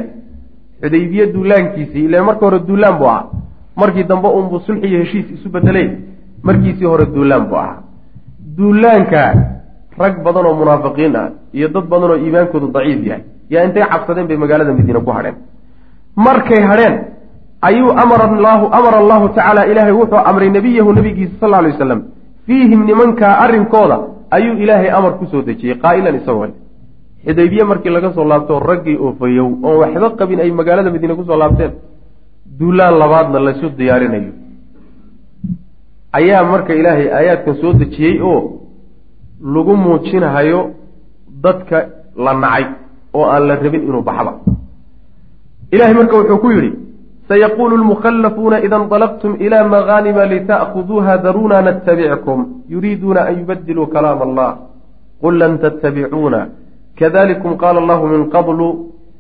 [0.82, 3.26] xudaybiye duulaankiisii ile marka hore duulaan buu ahaa.
[3.76, 5.90] Markii dambe unbuu sulxi iyo heshiis isu bedelay
[6.44, 7.78] markiisii hore duulaan buu ahaa.
[8.58, 9.22] Duulaanka
[9.98, 14.28] rag badan oo munaafiqiin ah iyo dad badan oo iimaankoodu daciif yahay yaa intay cabsadeen
[14.28, 15.36] bay magaalada madiine ku hadheen.
[16.16, 16.96] Markay hadheen
[17.62, 22.02] ayuu amara llahu amara allahu tacaala ilaahay wuxuu amray nebiyahu nebigiisa sal alay wasalam
[22.48, 23.98] fiihim nimankaa arrinkooda
[24.32, 26.48] ayuu ilaahay amar ku soo dejiyey qaa'ilan isagoo
[27.26, 31.38] xudaybiye markii laga soo laabto raggii oofayow oon waxba qabin ay magaalada madiine ku soo
[31.38, 31.72] laabteen
[32.60, 34.32] duulaan labaadna laysu diyaarinayo.
[36.18, 38.40] Ayaa marka ilaahay aayaadkan soo dejiyey oo
[39.54, 40.60] lagu muujinahayo
[41.44, 41.78] dadka
[42.26, 42.66] la nacay
[43.14, 44.32] oo aan la rabin inuu baxba
[45.72, 46.72] ilahay marka wuxuu ku yidhi
[47.30, 52.40] sayaquulu lmukhallafuuna ida indalaqtum ila magaanima lita'khuduuha daruuna natabickum
[52.74, 54.50] yuriiduuna an yubadiluu kalaam allah.
[55.22, 56.40] Qul lan tattabicuuna
[57.00, 58.68] kadalikum qaala allahu min qablu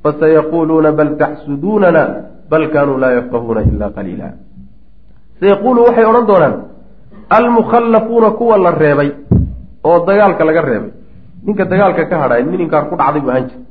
[0.04, 2.04] fasayaquuluuna bal taxsuduunana
[2.50, 4.28] bal kaanuu laa yafqahuuna ila qaliila
[5.40, 6.56] sayaquulu waxay odhan doonaan
[7.38, 9.10] almukhallafuuna kuwa la reebay
[9.84, 10.92] oo dagaalka laga reebay
[11.46, 13.62] ninka dagaalka ka hadhay nin inkaar ku dhacday buu ahaan jira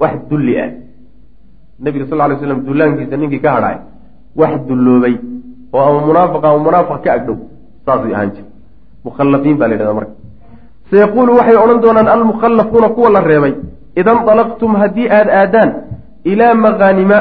[0.00, 0.70] wax dulli ah
[1.80, 3.76] nebiga sal ly slam dullaankiisa ninkii ka hadhay
[4.40, 5.14] wax dulloobay
[5.72, 7.38] oo ama munaafiq ama munaafiq ka agdhow
[7.86, 8.48] saasay ahaan jira
[9.06, 10.23] mukhallafiin baa la yidhahda marka
[10.94, 13.54] sayaquulu waxay odhan doonaan almukhallafuuna kuwa la reebay
[13.96, 15.70] ida nطalaqtum haddii aada aadaan
[16.24, 17.18] ilaa makaanima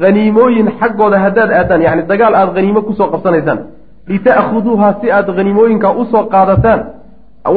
[0.00, 3.58] haniimooyin xaggooda haddaad aadaan yani dagaal aada haniimo ku soo qabsanaysaan
[4.08, 6.80] lita'khuduuha si aada haniimooyinka u soo qaadataan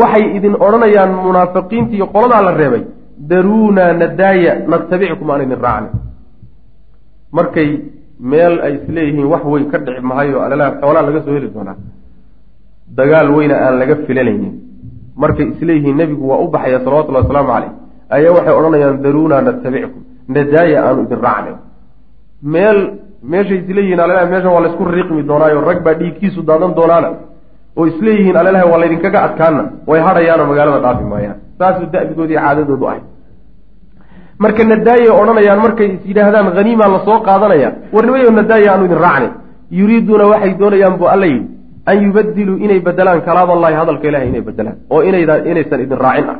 [0.01, 2.83] waxay idin odhanayaan munaafiqiinta iyo qoladaa la reebay
[3.29, 5.89] daruunaa nadaaya natabickum aan idin raacni
[7.37, 7.69] markay
[8.19, 10.41] meel ay isleeyihiin wax weyn ka dhici mahayo
[10.81, 11.77] xoolaa laga soo heli doonaa
[12.97, 14.64] dagaal weyna aan laga filanaynin
[15.21, 17.71] markay isleeyihiin nebigu waa u baxaya salawatullahi wasalaamu caleyh
[18.15, 20.01] ayaa waxay odhanayaan daruunaa natabickum
[20.35, 21.55] nadaaya aanu idin raacnay.
[22.53, 22.79] Meel
[23.31, 27.09] meeshay isleeyihiin alalaha meeshan waa laysku riiqmi doonaayo rag baa dhiigkiisu daadan doonaana.
[27.77, 33.01] Oo isleeyihiin alalaha waa laydinkaga adkaana way hadhayaanoo magaalada dhaafi maayaan saasuu da'bigoodii caadadoodu ahay
[34.43, 37.69] marka nadaayay odhanayaan markay is yidhaahdaan haniimaa la soo qaadanaya.
[37.95, 39.29] Warnimayo nadaaya aanu idin raacnay.
[39.79, 41.47] Yuriiduuna waxay doonayaan buu alla yidhi
[41.89, 45.01] an yubadiluu inay bedelaan kalaam allahi hadalka ilahay inay bedelaan oo
[45.49, 46.37] inaysan idin raacin ah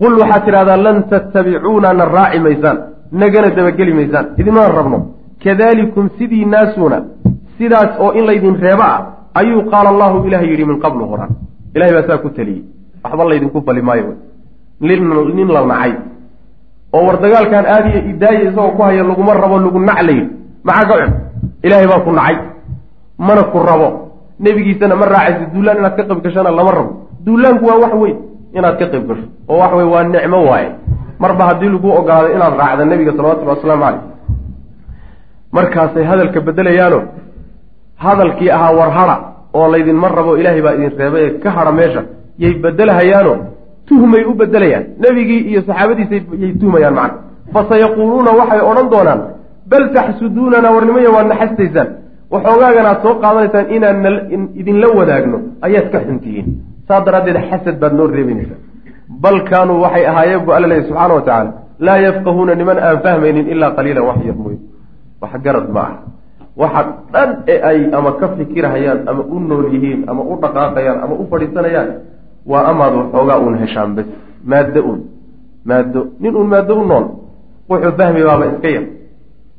[0.00, 2.78] qul waxaad tidhahdaa lan tattabicuuna na raaci maysaan
[3.22, 4.98] nagana dabageli maysaan idinmana rabno
[5.44, 6.98] kadalikum sidii naasuuna
[7.58, 9.00] sidaas oo in laydin reebo ah
[9.40, 11.32] ayuu qaala allahu ilaah yidhi min qablu horaan
[11.74, 12.62] ilahay baa saa ku teliyey
[13.04, 14.14] waxba laydinku fali maayo
[14.80, 15.92] nin la nacay
[16.94, 20.30] oo war dagaalkan aadiya idaaya isagoo ku haya laguma rabo lagu nac layidhi
[20.64, 21.12] maxaa ka cun
[21.62, 22.36] ilaahay baa ku nacay
[23.18, 23.88] mana ku rabo
[24.44, 26.90] nebigiisana ma raacaysa duulaan inaad ka qayb gashana lama rabo.
[27.26, 28.16] Duulaanku waa wax weyn
[28.58, 30.68] inaad ka qayb gasho oo wax wey waa nicmo waaye.
[31.22, 34.02] Marba haddii lagu ogolaado inaad raacda nebiga salawatullhi wasalaamu caleyh
[35.52, 37.00] markaasay hadalka bedelayaano
[38.04, 39.16] hadalkii ahaa war hadha
[39.54, 42.02] oo laydinma rabo ilaahay baa idin reebay ka hadha meesha
[42.38, 43.34] yay bedelahayaano
[43.88, 47.18] tuhmay u bedelayaan nebigii iyo saxaabadiisa yay tuhmayaan macna.
[47.54, 49.20] Fasayaquuluuna waxay odhan doonaan
[49.70, 51.88] bal taxsuduunana warnimaya waad naxastaysaan
[52.34, 54.06] waxoogaagana aad soo qaadanaysaan inaan
[54.60, 56.46] idinla wadaagno ayaad ka xuntihiin
[56.88, 58.60] saa daraaddeed xasad baad noo reebanaysaa
[59.24, 61.52] bal kaanuu waxay ahaayeen bu alla leeyahy subxaana wa tacaala
[61.86, 64.58] laa yafqahuuna niman aan fahmaynin ilaa qaliilan wax yar mooye
[65.22, 65.94] wax garad ma ah
[66.62, 66.82] waxa
[67.12, 71.26] dhan ee ay ama ka fikirhayaan ama u nool yihiin ama u dhaqaaqayaan ama u
[71.30, 71.90] fadhiisanayaan
[72.50, 74.08] waa amaad waxoogaa uun heshaan bes
[74.52, 75.00] maaddo uun
[75.70, 77.06] maaddo nin uun maaddo u nool
[77.70, 78.84] wuxuu fahmi baaba iska yar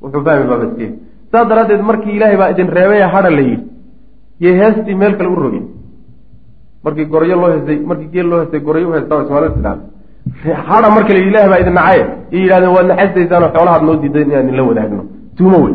[0.02, 0.94] wuxuu fahmi baaba iska yar
[1.36, 3.64] saas daraaddeed markii ilaahay baa idin reebaya hadha la yidhi
[4.44, 5.66] yay heestii meel kale u rogin.
[6.86, 9.84] Markii goryo loo hestay markii geel loo hestay goryo u hestaa ismaal tidhahda
[10.70, 12.04] hadha marka la yidhi ilahi baa idin nacaye.
[12.32, 15.04] Iyo yidhahdeen waad naxastaysaanoo xoolahaad noo diiday inaan idinla wadaagno.
[15.38, 15.74] Tuumo wey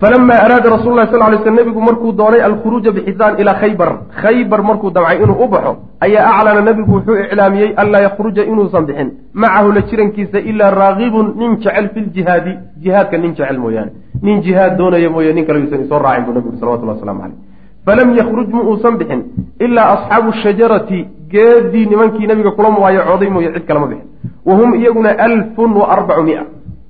[0.00, 3.90] falama araada rasul lah sal lay sl nebigu markuu doonay alkhuruuja bixisaan ilaa khaybar
[4.22, 5.72] khaybar markuu damcay inuu u baxo
[6.06, 9.10] ayaa aclana nebigu wuxuu iclaamiyey anlaa yakhruja inuusan bixin
[9.42, 12.52] macahu la jirankiisa ilaa raagibun nin jecel fi ljihaadi
[12.84, 13.90] jihaadka nin jecel mooyaane
[14.22, 17.38] nin jihaad doonaya mooye nin kale yuusan isoo raacin buu nebigu salawatullah waslamu caleyh
[17.86, 19.20] falam yakhruj ma uusan bixin
[19.66, 21.00] ilaa asxaabu shajarati
[21.34, 24.08] geedii nimankii nebiga kula mubaayacooday mooye cid kalema bixin
[24.46, 26.42] wa iyaguna alfun wa arbacu mia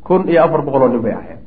[0.04, 1.37] kun iyo afar boqol oo nin bay ahayd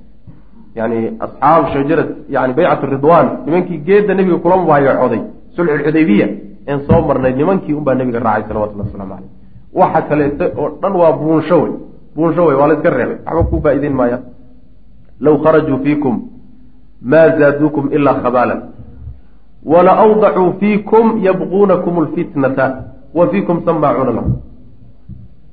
[0.75, 5.21] yani asxaabu shajara yani baycat ridwan nimankii geedda nebiga kula mubaayacooday
[5.55, 6.27] sulxulxudaybiya
[6.67, 9.31] een soo marnay nimankii unbaa nebiga raacay salawatullah waslamu caleyh
[9.73, 11.73] waxa kaleeto oo dhan waa buunsho wey
[12.15, 14.19] buunsho wey waa la iska reebay waxba kuu faa-ideyn maaya.
[15.19, 16.21] Low kharajuu fiikum
[17.01, 18.61] maa zaaduukum ilaa khabaalan.
[19.65, 22.65] Wala awdacuu fiikum yabquunakum lfitnata
[23.13, 24.33] wa fiikum samaacuuna lahu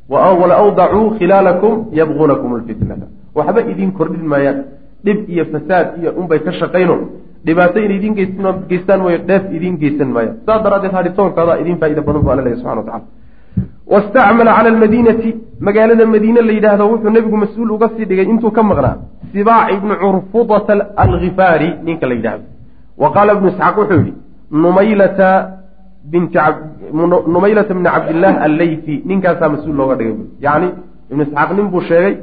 [0.08, 4.64] wala awdacuu khilaalakum yabquunakum lfitnata waxba idin kordhin maayaan
[5.04, 6.96] dhib iyo fasaad iyo unbay ka shaqayno
[7.46, 8.14] dhibaato in idin
[8.70, 12.56] geystaan mooye dheef idiin geysan maaya saas daraaddeed hadhitoonkooda idin faa-ida badan bu alla lehy
[12.60, 13.06] subxana watacala
[13.92, 15.36] wastacmala cala almadiinati.
[15.60, 18.96] Magaalada madiine la yidhaahdo wuxuu nebigu mas'uul uga sii dhigay intuu ka maqnaa.
[19.32, 22.44] Sibaac ibnu curfudata alkhifaari ninka la yidhaahdo.
[23.02, 24.14] Wa qaala ibnu isxaaq wuxuu yihi
[24.50, 25.28] numaylata
[26.04, 26.38] binti
[27.34, 30.68] numaylata bni cabdillaah alleyfi ninkaasaa mas'uul looga dhigay yacni
[31.10, 32.14] ibnu isxaaq nin buu sheegay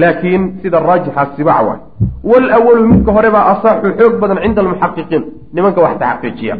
[0.00, 1.80] laakiin sida raajixa sibac waay.
[2.30, 5.22] Walawalu midka hore baa asaxu xoog badan cinda almuxaqiqiin.
[5.54, 6.54] Nimanka wax taxaqiijiya.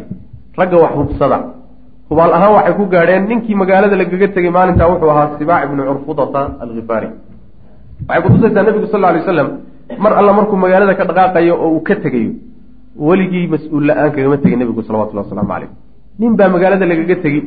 [0.59, 1.37] Ragga wax hubsada.
[2.09, 6.41] Hubaal ahaan waxay ku gaadheen ninkii magaalada lagaga tegay maalintaa wuxuu ahaa sibaac ibnu curfudata
[6.63, 7.07] alkhifaari
[8.07, 9.47] waxay kutusaysaa nebigu sal alay waslam
[10.03, 12.31] mar alla markuu magaalada ka dhaqaaqayo oo uu ka tegayo
[13.07, 15.69] weligii mas'uul la'aan kagama tegay nebigu salawatullah wasalaamu caleyh
[16.19, 17.41] nin baa magaalada lagaga tegi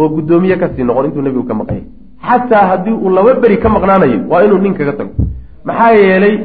[0.00, 1.84] oo guddoomiye ka sii noqon intuu nebigu ka maqanyay
[2.22, 5.12] xataa haddii uu laba beri ka maqnaanayo waa inuu nin kaga tago
[5.64, 6.36] maxaa yeelay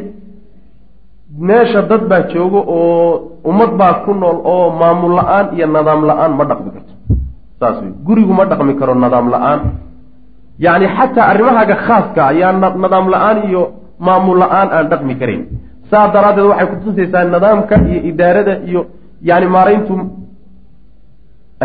[1.40, 3.12] meesha dad baa joogo oo
[3.50, 6.94] ummad baa ku nool oo maamul la'aan iyo nadaam la'aan ma dhaqmi karto
[7.60, 9.60] saas wey gurigu ma dhaqmi karo nadaam la'aan
[10.66, 12.52] yacni xataa arrimahaaga khaaska ayaa
[12.84, 13.62] nadaam la'aan iyo
[14.00, 15.44] maamul la'aan aan dhaqmi karayn
[15.92, 18.82] saa daraaddeed waxay kutusaysaa nidaamka iyo idaarada iyo
[19.30, 19.94] yani maarayntu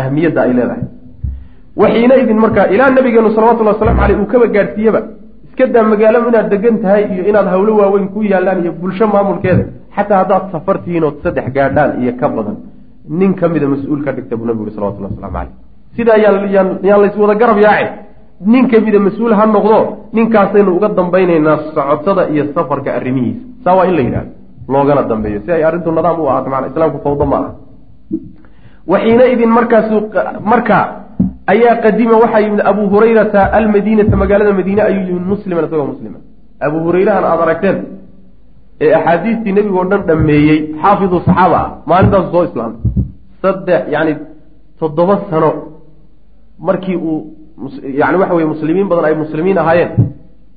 [0.01, 0.83] ahmiyadda ay leedahay
[1.81, 5.01] waxiina idin markaa ilaa nabigeenu salawatullhi waslamu aleyh uu kaba gaadhsiiyeba
[5.47, 9.63] iska daa magaalo inaad degan tahay iyo inaad hawlo waaweyn ku yaallaan iyo bulsho maamulkeeda
[9.95, 12.57] xataa haddaad safar tihiin ood saddex gaadhaan iyo ka badan
[13.19, 15.53] nin ka mida mas'uul ka dhigta buu nabigu uri salawatullahi waslamu caleyh
[15.97, 17.87] sidaa yaan yaan lays wada garab yaace.
[18.53, 19.77] Nin ka mida mas'uul ha noqdo
[20.17, 23.41] ninkaasaynu uga dambaynaynaa socotada iyo safarka arrimihiisa.
[23.63, 24.31] Saa waa in la yidhahdo
[24.73, 25.39] loogana dambeeyo.
[25.45, 27.49] Si ay arrintu nadaam u ahaato maana islaamku fawdo ma aha.
[28.91, 29.95] Waxiina idin markaasu
[30.51, 30.83] markaa
[31.53, 36.19] ayaa qadima waxaa yimid abu hurayrata almadiinata magaalada madiine ayuu yimid musliman isagoo muslima
[36.67, 37.77] abu hurayrahan aada aragteen
[38.85, 42.79] ee axaadiistii nebigoo dhan dhameeyey xaafidu saxaaba ah maalintaasu soo islaamay.
[43.41, 44.11] Saddex yani
[44.79, 45.49] toddoba sano
[46.67, 47.17] markii uu
[48.01, 49.91] yani waxa weye muslimiin badan ay muslimiin ahaayeen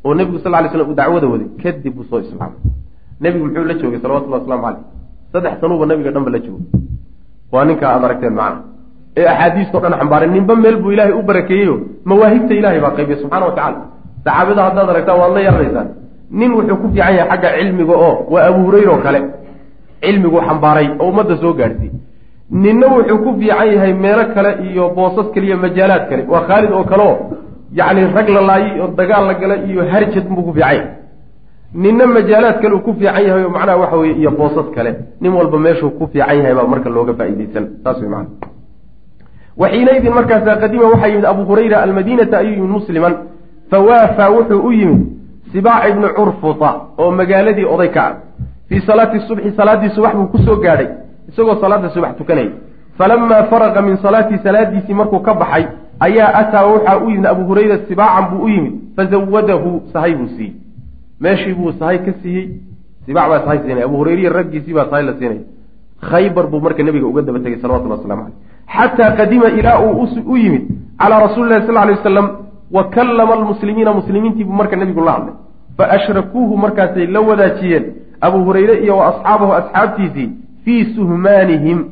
[0.04, 2.58] oo nebigu sal ly slam uu dacwada waday kadib buu soo islaamay.
[3.22, 4.84] Nebigu muxuu la joogay salawatullahi waslamu caleyh
[5.32, 6.66] saddex sanuuba nabiga dhanba la joogay.
[7.52, 8.58] Waa ninkaa aada aragteen macana
[9.18, 11.74] ee axaadiistao dhan xambaaray ninba meel buu ilaahay u barakeeyeyo.
[12.08, 13.78] Mawaahibta ilahay baa qaybiya subxana wa tacala
[14.24, 15.88] saxaabada haddaad aragtaan waad la yaranaysaan
[16.38, 19.20] nin wuxuu ku fiican yahay xagga cilmiga oo waa abu hurayra oo kale.
[20.02, 21.90] Cilmiguu xambaaray oo ummadda soo gaadhsiy
[22.62, 26.22] ninna wuxuu ku fiican yahay meelo kale iyo boosas kale iyo majaalaad kale.
[26.32, 27.16] Waa khaalid oo kale oo
[27.78, 30.80] yacni rag la laayay oo dagaal la gala iyo harjad buu ku fiican yahay.
[31.82, 34.90] Ninna majaalaad kale uu ku fiican yahay oo macnaha waxa weye iyo boosas kale.
[35.20, 37.64] Nin walba meeshuu ku fiican yahay baa marka looga faa'iidaysan.
[37.84, 38.28] Saas wey macana
[39.60, 43.14] waxiinaydin markaasa qadima waxaa yimid abu hurayra almadiinata ayuu yimid musliman
[43.70, 45.02] fawaafaa wuxuu u yimid
[45.52, 48.14] sibaac ibnu curfuta oo magaaladii oday ka ah.
[48.68, 50.88] Fii salaati subxi salaaddii subax buu ku soo gaadhay
[51.28, 52.50] isagoo salaada subax tukanayay
[52.98, 55.66] falamaa faraqa min salaatii salaadiisii markuu ka baxay
[56.06, 60.54] ayaa ataa waxaa u yimid abu hurayra sibaacan buu u yimid fazawadahu sahay buu siiyey.
[61.20, 62.48] Meeshii buu sahay ka siiyey
[63.06, 65.40] sibaac baa sahay siinay abu hurayriyi raggiisii baa sahay la siinay.
[66.10, 70.36] Khaybar buu marka nabiga uga daba tegay salawatullah waslamu caleyh xataa qadima ilaa uu u
[70.36, 70.64] yimid
[70.98, 72.28] calaa rasuuli lahi sal lay wasalam
[72.70, 75.34] wa kallama almuslimiina muslimiintiibuu marka nebigu la hadlay
[75.76, 77.84] fa ashrakuuhu markaasay la wadaajiyeen
[78.20, 80.30] abu hurayre iyo wa asxaabahu asxaabtiisii
[80.64, 81.84] fii suhmaanihim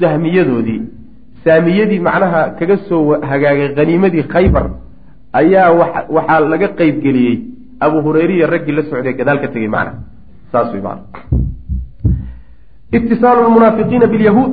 [0.00, 0.82] sahmiyadoodii
[1.44, 4.70] saamiyadii macnaha kaga soo hagaagay haniimadii khaybar
[5.32, 5.70] ayaa
[6.16, 7.36] waxaa laga qeybgeliyey
[7.80, 9.92] abu hurayriya raggii la socday gadaal ka tegey macna
[10.52, 11.00] saas wey mana
[12.92, 14.52] itisaalu lmunaafiqiina bilyahuud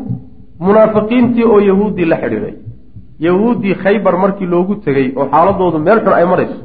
[0.59, 2.53] munaafiqiintii oo yahuuddii la xidhiiday
[3.19, 6.57] yahuuddii khaybar markii loogu tegey oo xaaladoodu meel xun ay marayso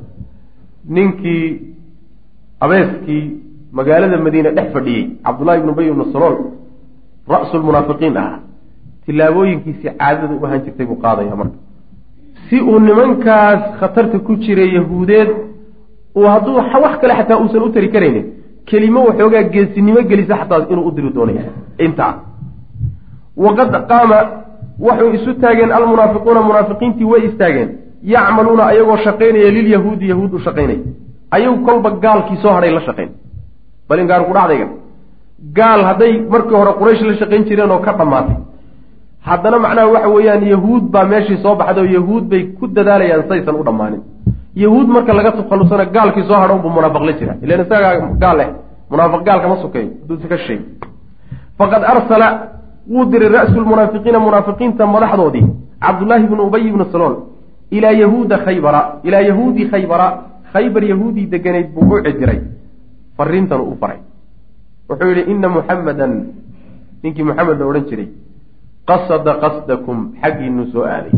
[0.97, 1.45] ninkii
[2.61, 3.23] abeeskii
[3.73, 6.37] magaalada madiine dhex fadhiyey cabdullahi ibnu bay ibnu salool
[7.33, 8.39] ra-sulmunaafiqiin ahaa
[9.07, 11.57] tillaabooyinkiisii caadada u ahaan jirtay buu qaadaya marka.
[12.49, 15.31] Si uu nimankaas khatarta ku jiray yahuudeed
[16.17, 18.27] uu hadduu wax kale xataa uusan u tari karaynin
[18.69, 21.37] kelimo waxoogaa geesinimo gelisa xataa inuu u diri doonay
[21.87, 22.13] intaa
[23.45, 24.19] waqad qaama
[24.87, 27.69] waxay isu taageen almunaafiquuna munaafiqiintii way istaageen.
[28.15, 30.81] Yacmaluuna ayagoo shaqaynaya lilyahuudi yahuud u shaqaynaya
[31.37, 33.11] ayagu kolba gaalkii soo hadhay la shaqayn.
[33.89, 34.67] Bal in gaar ku dhacdayga
[35.59, 38.37] gaal hadday markii hore quraysh la shaqayn jireen oo ka dhammaatay.
[39.29, 43.55] Haddana macnaha waxa weeyaan yahuud baa meeshii soo baxday oo yahuud bay ku dadaalayaan saysan
[43.61, 44.01] u dhammaanin.
[44.65, 48.49] Yahuud marka laga takhallusana gaalkii soo hadho unbuu munaafiq la jira ilan isagaa gaal leh.
[48.91, 50.61] Munaafiq gaal kama sokeeyo haduusa ka sheeg
[51.59, 52.29] faqad arsala
[52.89, 55.47] wuu diray ra-su lmunaafiqiina munaafiqiinta madaxdoodii
[55.81, 57.17] cabdullaahi bnu ubay ibnu salool
[57.71, 60.07] ilaa yahuuda khaybara ilaa yahuudi khaybara
[60.53, 62.41] khaybar yahuudii deganayd buu u cidiray
[63.17, 63.99] fariintan u faray.
[64.89, 66.13] Wuxuu yidhi ina muxamadan
[67.03, 68.09] ninkii muxamed la odhan jiray
[68.87, 71.13] qasada qasdakum xaggiinuu soo aaday.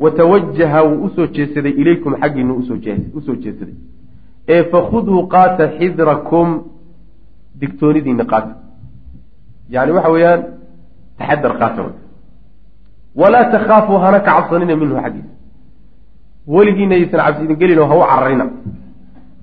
[0.00, 2.62] Wa tawajaha wuu u soo jeedsaday ilaykum xaggiinuu u
[3.26, 3.74] soo jeedsaday
[4.48, 6.62] ee fakhuduu qaata xidrakum
[7.60, 8.54] digtoonidiina qaata.
[9.70, 10.44] Yani waxa weeyaan
[11.18, 11.82] taxadar qaata
[13.20, 15.32] walaa takhaafuu hana ka cabsanina minhu xaggiisa
[16.54, 18.44] weligiina yaysan cabsi gelin oo ha u cararina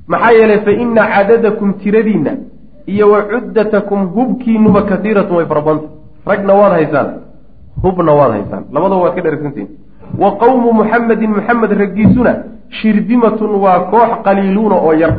[0.07, 2.32] maxaa yeelay fa ina cadadakum tiradiinna
[2.93, 5.88] iyo wa cuddatakum hubkiinuba kasiiratun way farabanta
[6.26, 7.09] ragna waad haysaan
[7.84, 9.69] hubna waad haysaan labadaba waad ka dheragsantihin
[10.21, 12.32] wa qowmu muxamedin muxamed raggiisuna
[12.69, 15.13] shirdimatun waa koox qaliiluuna oo yar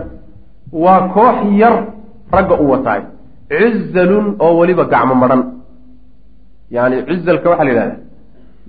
[0.72, 1.74] waa koox yar
[2.32, 3.00] ragga u wataay
[3.50, 5.42] cuzalun oo weliba gacmo madhan
[6.70, 7.96] yani cuzalka waxaa la yidhahda.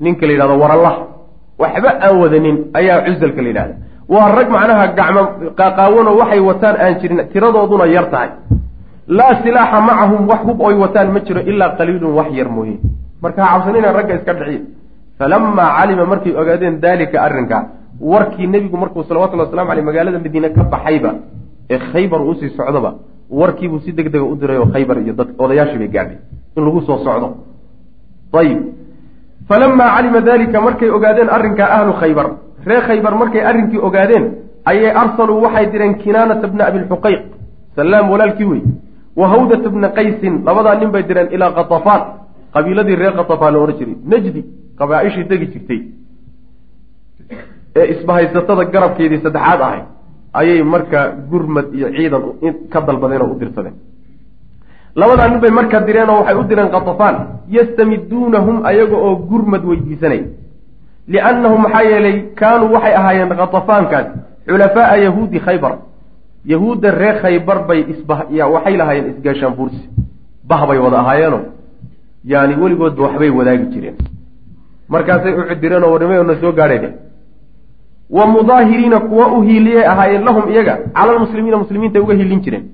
[0.03, 0.93] Ninka la yidhahdo warallah
[1.61, 3.75] waxba aan wadanin ayaa cuzalka la yidhahda.
[4.13, 5.21] Waa rag macnaha gacmo
[5.59, 8.29] qaaqaawanoo waxay wataan aan jirin tiradooduna yar tahay.
[9.17, 12.77] Laa silaaxa macahum wax hub oy wataan ma jiro ilaa qaliilun wax yar mooye.
[13.21, 14.61] Marka ha cabsanina ragga iska dhiciya
[15.19, 17.57] falamaa calima markay ogaadeen daalika arrinka
[17.99, 21.11] warkii nebigu markuu salawatullhi waslamu aleyh magaalada madiine ka baxayba
[21.73, 22.91] ee khaybar uusii socdoba
[23.39, 26.17] warkiibuu si deg dega u diray oo khaybar iyo dad odayaashii bay gaadhay.
[26.57, 27.27] In lagu soo socdo
[28.34, 28.59] ayib
[29.49, 32.28] falamaa calima dalika markay ogaadeen arrinkaa ahlu khaybar
[32.69, 34.25] ree khaybar markay arrinkii ogaadeen
[34.71, 37.21] ayay arsaluu waxay direen kinaanata bna abilxuqayq
[37.75, 38.61] salaam walaalkii wey
[39.19, 42.01] wa hawdata bna qaysin labadaa nin bay direen ilaa katafaan
[42.55, 44.41] qabiiladii reer katafaan la odhan jiray najdi
[44.80, 45.80] qabaaishii degi jirtay.
[47.80, 49.82] Ee isbahaysatada garabkeedii saddexaad ahay
[50.39, 50.99] ayay marka
[51.32, 52.23] gurmad iyo ciidan
[52.73, 53.75] ka dalbadeen oo u dirsadeen
[54.99, 57.15] labadaa nin bay markaa direen oo waxay u direen katafaan
[57.55, 60.21] yastamiduunahum ayaga oo gurmad weydiisanay.
[61.07, 64.07] Liannahum maxaa yeelay kaanuu waxay ahaayeen khatafaankaas
[64.47, 65.73] xulafaaa yahuudi khaybar.
[66.51, 68.15] Yahuudda reer khaybar bay isba
[68.53, 69.81] waxay lahaayeen isgaashaan buursi.
[70.49, 71.39] Bah bay wada ahaayeeno.
[72.31, 73.95] Yaani weligoodba waxbay wadaagi jireen.
[74.89, 76.89] Markaasay u cidireen oo warnimayona soo gaadhayde.
[78.09, 80.77] Wa mudaahiriina kuwa u hiiliyay ahaayeen lahum iyaga.
[80.95, 82.65] Cala lmuslimiina muslimiinta uga hiilin jireen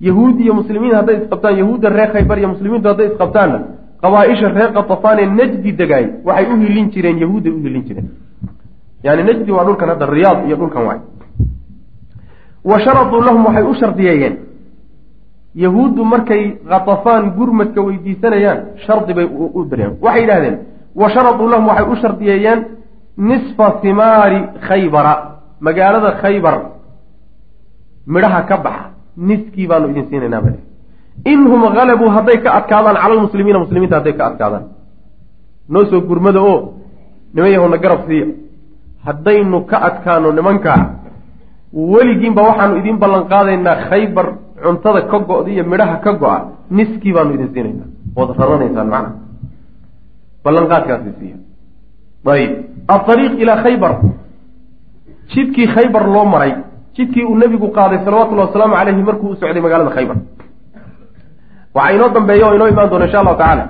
[0.00, 3.58] yahuud iyo muslimiin hadday isqabtaan yahuudda reer khaybar iyo muslimiintu hadday isqabtaanna
[4.02, 8.08] qabaa-isha reer katafaanee najdi degaay waxay u hilin jireen yahuuday u hilin jireen.
[9.04, 10.98] Yani najdi waa dhulkan hadda riyaad iyo dhulkan waay.
[12.64, 14.36] Wa sharaduu lahum waxay u shardiyeeyeen
[15.54, 19.24] yahuuddu markay katafaan gurmadka weydiisanayaan shardi bay
[19.54, 20.56] u direen waxay yidhahdeen
[20.94, 22.64] wa sharaduu lahum waxay u shardiyeeyeen
[23.16, 25.14] nisfa himaari khaybara
[25.60, 26.54] magaalada khaybar
[28.06, 30.50] midhaha ka baxa niskii baanu idin siinaynaa ba
[31.24, 34.64] inhum halabuu hadday ka adkaadaan cala lmuslimiina muslimiinta hadday ka adkaadaan.
[35.68, 36.74] Noo soo gurmada oo
[37.34, 38.26] niman yahowna garab siiya
[39.06, 40.80] haddaynu ka adkaano nimankaa
[41.72, 44.26] weligiinba waxaanu idiin ballan qaadaynaa khaybar
[44.62, 46.38] cuntada ka go-da iyo midhaha ka go-a
[46.70, 47.88] niskii baanu idin siinaynaa.
[48.16, 49.10] Ood raranaysaan macna.
[50.44, 51.36] Ballanqaadkaasi siiya
[52.32, 52.52] ayib.
[52.88, 53.92] Aariiq ilaa khaybar.
[55.32, 56.52] Jidkii khaybar loo maray
[56.96, 60.16] jidkii uu nebigu qaaday salawatullahi wasalaamu caleyhi markuu u socday magaalada khaybar.
[61.74, 63.64] Waxaa inoo dambeeya oo inoo imaan doona insha allahu tacaala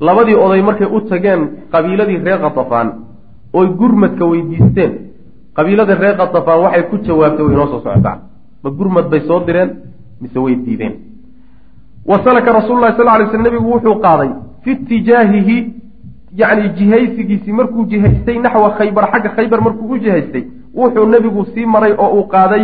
[0.00, 1.40] labadii oday markay u tageen
[1.72, 2.88] qabiiladii reer katafaan
[3.52, 4.92] oy gurmadka weydiisteen
[5.56, 8.16] qabiiladii reer katafaan waxay ku jawaabtay way inoo soo socotaa
[8.62, 9.70] ma gurmad bay soo direen
[10.20, 10.94] mise way diideen.
[12.06, 14.30] Wa salaka rasuulu lahi sal lay sl nebigu wuxuu qaaday
[14.62, 15.56] fi itijaahihi
[16.40, 20.44] yacni jihaysigiisii markuu jihaystay naxwa khaybar xagga khaybar markuu u jihaystay
[20.76, 22.62] wuxuu nebigu sii maray oo uu qaaday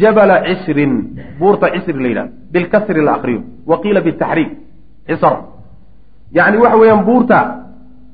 [0.00, 0.92] jabala cisrin
[1.38, 4.50] buurta cisri la yidhahdo bilkasri la akriyo wa qiila bitaxriik
[5.08, 5.34] cisr
[6.38, 7.38] yani waxa weeyaan buurta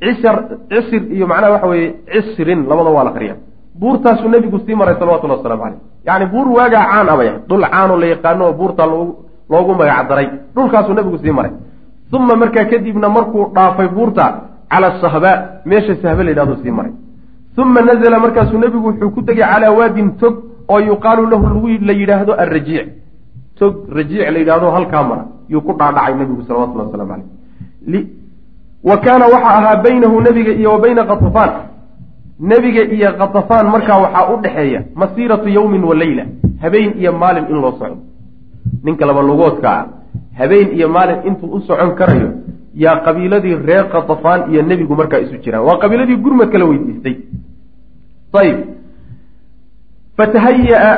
[0.04, 0.36] cisr
[0.70, 3.34] cisir iyo macnaha waxa weeye cisrin labada waa la akriya
[3.80, 8.06] buurtaasuu nebigu sii maray salawatullahi waslamu caleyh yani buur waagaa caan abaya dhul caanoo la
[8.06, 8.86] yaqaano oo buurta
[9.50, 10.28] loogu magac daray.
[10.54, 11.52] Dhulkaasuu nebigu sii maray.
[12.12, 14.24] Uma markaa kadibna markuu dhaafay buurta
[14.70, 16.92] cala sahbaa meesha sahbe la yidhahdo sii maray
[17.58, 20.34] uma nazla markaasuu nebigu wuxuu ku tegay calaa waadin tog
[20.68, 22.88] oo yuqaalu lahu la yidhaahdo alrajiic
[23.58, 28.04] tog rajiic la yidhahdo halkaa mara yuu ku dhaadhacay nebigu salawatullahi waslamu caleyh
[28.84, 31.50] wa kaana waxaa ahaa baynahu nebiga iyo wa bayna katafaan
[32.40, 36.24] nebiga iyo katafaan markaa waxaa u dhexeeya masiiratu yowmin wa leyla
[36.60, 37.96] habeen iyo maalin in loo socdo
[38.84, 39.86] ninka laba lugoodka ah
[40.38, 42.30] habeen iyo maalin intuu u socon karayo
[42.74, 47.16] yaa qabiiladii reer katafaan iyo nebigu markaa isu jiraan waa qabiiladii gurmad kala weydiistay
[48.40, 48.58] ayib
[50.16, 50.92] fatahaya-a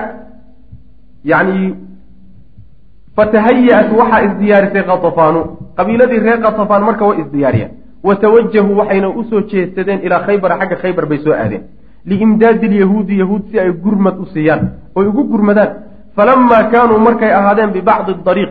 [1.25, 1.75] yani
[3.17, 5.41] fatahaya-at waxaa isdiyaarisay katafaanu
[5.77, 7.71] qabiiladii reer katafaan marka way isdiyaariyeen
[8.05, 11.63] watawajahuu waxayna u soo jeedsadeen ilaa khaybara xagga khaybar bay soo aadeen
[12.05, 15.71] liimdaadi lyahuudi yahuud si ay gurmad u siiyaan oy ugu gurmadaan
[16.17, 18.51] falamaa kaanuu markay ahaadeen bibacdi dariiq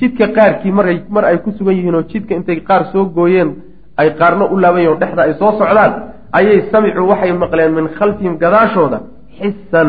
[0.00, 3.54] jidka qaarkii maray mar ay ku sugan yihiin oo jidka intay qaar soo gooyeen
[3.96, 5.92] ay qaarna u laaban oo dhexda ay soo socdaan
[6.32, 8.98] ayay samicuu waxay maqleen min khalfihim gadaashooda
[9.38, 9.88] xisan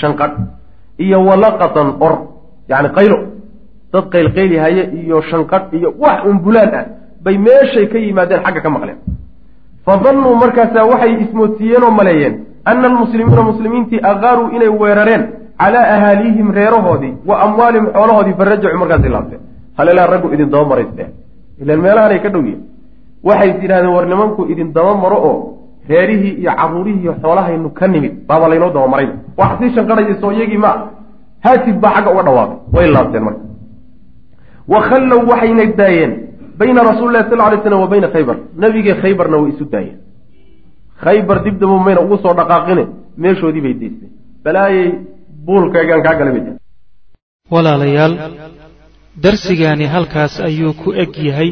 [0.00, 0.36] shanqadh
[0.98, 2.12] iyo walaqatan or
[2.70, 3.18] yacni qaylo.
[3.92, 6.84] Dad qaylqaylyahaye iyo shanqadh iyo wax unbulaan ah
[7.24, 8.98] bay meeshay ka yimaadeen xagga ka maqleen.
[9.84, 12.34] Fa dannuu markaasaa waxay ismoodsiiyeen oo maleeyeen
[12.64, 15.22] ana almuslimiina muslimiintii aqaaruu inay weerareen
[15.60, 19.40] calaa ahaalihim reerahoodii wa amwaalihim xoolahoodii farajacuu markaasi laabteen
[19.78, 21.04] halelaa raggu idin daba marayste.
[21.62, 22.62] Ilaan meelahanay ka dhow yihiin
[23.24, 25.34] waxay yidhahdeen war nimanku idin daba maro oo
[25.88, 29.08] reerihii iyo caruurihii iyo xoolahaynu ka nimid baaba laynoo daba maray
[29.38, 30.70] wax sii shanqadhayso iyagii ma
[31.44, 32.56] haatib baa xagga uga dhawaaqay.
[32.74, 33.42] Way laabteen marka.
[34.72, 36.12] Wa khallow waxayna daayeen
[36.58, 38.36] bayna rasuuli lahi sal lay slam wa bayna khaybar.
[38.62, 39.98] Nabigii khaybarna way isu daayeen.
[41.04, 42.84] Khaybar dibdaba mayna ugu soo dhaqaaqine
[43.22, 44.10] meeshoodii bay daysteen
[44.44, 44.88] balaayay
[45.46, 46.44] buulkaygaan kaa galay bay
[47.52, 48.14] walaalayaal
[49.24, 51.50] darsigaani halkaas ayuu ku eg yahay.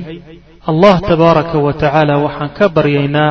[0.70, 3.30] Allah tabaaraka wa tacaala waxaan ka baryaynaa